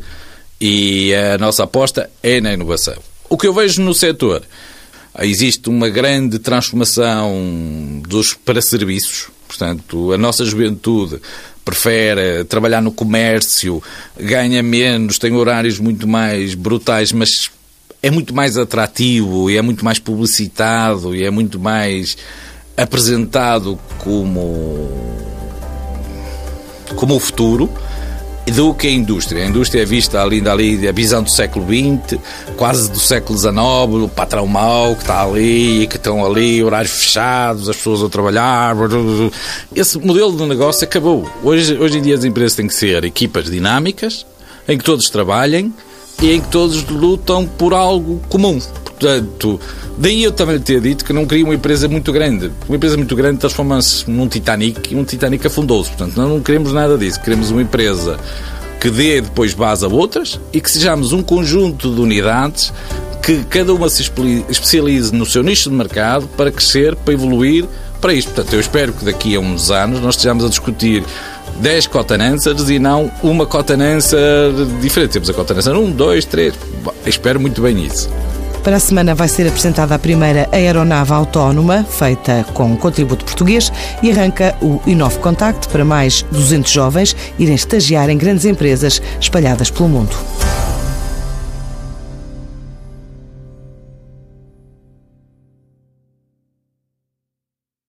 e 0.62 1.14
a 1.14 1.38
nossa 1.38 1.64
aposta 1.64 2.10
é 2.24 2.40
na 2.40 2.54
inovação. 2.54 2.96
O 3.30 3.38
que 3.38 3.48
eu 3.48 3.54
vejo 3.54 3.82
no 3.82 3.94
setor, 3.94 4.44
Existe 5.20 5.68
uma 5.68 5.90
grande 5.90 6.38
transformação 6.38 8.02
dos 8.08 8.36
para 8.36 8.62
serviços. 8.62 9.30
Portanto, 9.48 10.12
a 10.14 10.18
nossa 10.18 10.46
juventude 10.46 11.20
prefere 11.68 12.46
trabalhar 12.46 12.82
no 12.82 12.94
comércio, 12.94 13.84
ganha 14.18 14.64
menos, 14.64 15.20
tem 15.20 15.34
horários 15.34 15.80
muito 15.80 16.08
mais 16.08 16.56
brutais, 16.56 17.12
mas 17.12 17.52
é 18.02 18.10
muito 18.10 18.34
mais 18.34 18.56
atrativo 18.56 19.52
e 19.52 19.58
é 19.58 19.62
muito 19.62 19.84
mais 19.84 20.00
publicitado 20.00 21.14
e 21.14 21.26
é 21.26 21.30
muito 21.30 21.60
mais 21.60 22.18
apresentado 22.78 23.78
como 23.98 24.90
como 26.96 27.16
o 27.18 27.20
futuro 27.20 27.70
do 28.52 28.74
que 28.74 28.88
a 28.88 28.92
indústria. 28.92 29.44
A 29.44 29.48
indústria 29.48 29.82
é 29.82 29.86
vista 29.86 30.22
ali, 30.22 30.48
ali 30.48 30.88
a 30.88 30.92
visão 30.92 31.22
do 31.22 31.30
século 31.30 31.66
XX, 31.66 32.20
quase 32.56 32.90
do 32.90 33.00
século 33.00 33.38
XIX, 33.38 33.56
o 34.04 34.10
patrão 34.10 34.48
mau 34.48 34.96
que 34.96 35.02
está 35.02 35.24
ali, 35.24 35.88
que 35.88 35.98
estão 35.98 36.26
ali, 36.26 36.64
horários 36.64 36.94
fechados, 36.94 37.70
as 37.70 37.76
pessoas 37.76 38.04
a 38.04 38.10
trabalhar. 38.10 38.76
Esse 39.76 40.00
modelo 40.00 40.36
de 40.36 40.46
negócio 40.46 40.84
acabou. 40.86 41.30
Hoje, 41.44 41.78
hoje 41.78 41.98
em 41.98 42.02
dia 42.02 42.16
as 42.16 42.24
empresas 42.24 42.56
têm 42.56 42.68
que 42.68 42.76
ser 42.76 43.04
equipas 43.04 43.46
dinâmicas, 43.46 44.26
em 44.68 44.78
que 44.78 44.84
todos 44.84 45.10
trabalhem 45.10 45.74
e 46.22 46.32
em 46.32 46.42
que 46.42 46.48
todos 46.48 46.84
lutam 46.86 47.46
por 47.46 47.74
algo 47.74 48.22
comum. 48.30 48.60
Portanto, 49.00 49.60
daí 49.98 50.24
eu 50.24 50.32
também 50.32 50.60
ter 50.60 50.82
dito 50.82 51.06
que 51.06 51.14
não 51.14 51.26
queria 51.26 51.46
uma 51.46 51.54
empresa 51.54 51.88
muito 51.88 52.12
grande. 52.12 52.52
Uma 52.68 52.78
empresa 52.78 52.98
muito 52.98 53.16
grande 53.16 53.38
transforma-se 53.38 54.10
num 54.10 54.28
Titanic 54.28 54.94
e 54.94 54.98
um 54.98 55.04
Titanic 55.04 55.46
afundou-se. 55.46 55.90
Portanto, 55.90 56.18
nós 56.18 56.28
não 56.28 56.42
queremos 56.42 56.74
nada 56.74 56.98
disso. 56.98 57.22
Queremos 57.22 57.52
uma 57.52 57.62
empresa 57.62 58.20
que 58.82 58.90
dê 58.90 59.22
depois 59.22 59.54
base 59.54 59.86
a 59.86 59.88
outras 59.88 60.40
e 60.52 60.60
que 60.60 60.70
sejamos 60.70 61.14
um 61.14 61.22
conjunto 61.22 61.94
de 61.94 62.02
unidades 62.02 62.74
que 63.22 63.44
cada 63.44 63.74
uma 63.74 63.90
se 63.90 64.10
especialize 64.50 65.14
no 65.14 65.26
seu 65.26 65.44
nicho 65.44 65.70
de 65.70 65.76
mercado 65.76 66.28
para 66.36 66.52
crescer, 66.52 66.96
para 66.96 67.14
evoluir 67.14 67.66
para 68.02 68.14
isto. 68.14 68.32
Portanto, 68.32 68.54
eu 68.54 68.60
espero 68.60 68.94
que 68.94 69.06
daqui 69.06 69.36
a 69.36 69.40
uns 69.40 69.70
anos 69.70 70.00
nós 70.00 70.16
estejamos 70.16 70.44
a 70.44 70.50
discutir 70.50 71.04
10 71.60 71.88
cotanâncias 71.88 72.70
e 72.70 72.80
não 72.80 73.12
uma 73.22 73.46
cotanância 73.46 74.20
diferente. 74.82 75.12
Temos 75.12 75.30
a 75.30 75.34
cotanância 75.34 75.72
1, 75.72 75.92
2, 75.92 76.26
3. 76.26 76.54
Espero 77.06 77.40
muito 77.40 77.62
bem 77.62 77.86
isso. 77.86 78.10
Para 78.68 78.76
a 78.76 78.80
semana 78.82 79.16
vai 79.16 79.30
ser 79.30 79.48
apresentada 79.48 79.96
a 79.96 79.98
primeira 79.98 80.50
aeronave 80.52 81.14
autónoma, 81.14 81.86
feita 81.86 82.46
com 82.54 82.76
contributo 82.76 83.24
português, 83.24 83.72
e 84.04 84.12
arranca 84.12 84.58
o 84.62 84.82
Inove 84.86 85.20
Contact 85.20 85.70
para 85.70 85.86
mais 85.86 86.24
200 86.34 86.70
jovens 86.70 87.16
irem 87.40 87.56
estagiar 87.56 88.10
em 88.10 88.18
grandes 88.18 88.44
empresas 88.44 89.02
espalhadas 89.22 89.72
pelo 89.72 89.88
mundo. 89.88 90.14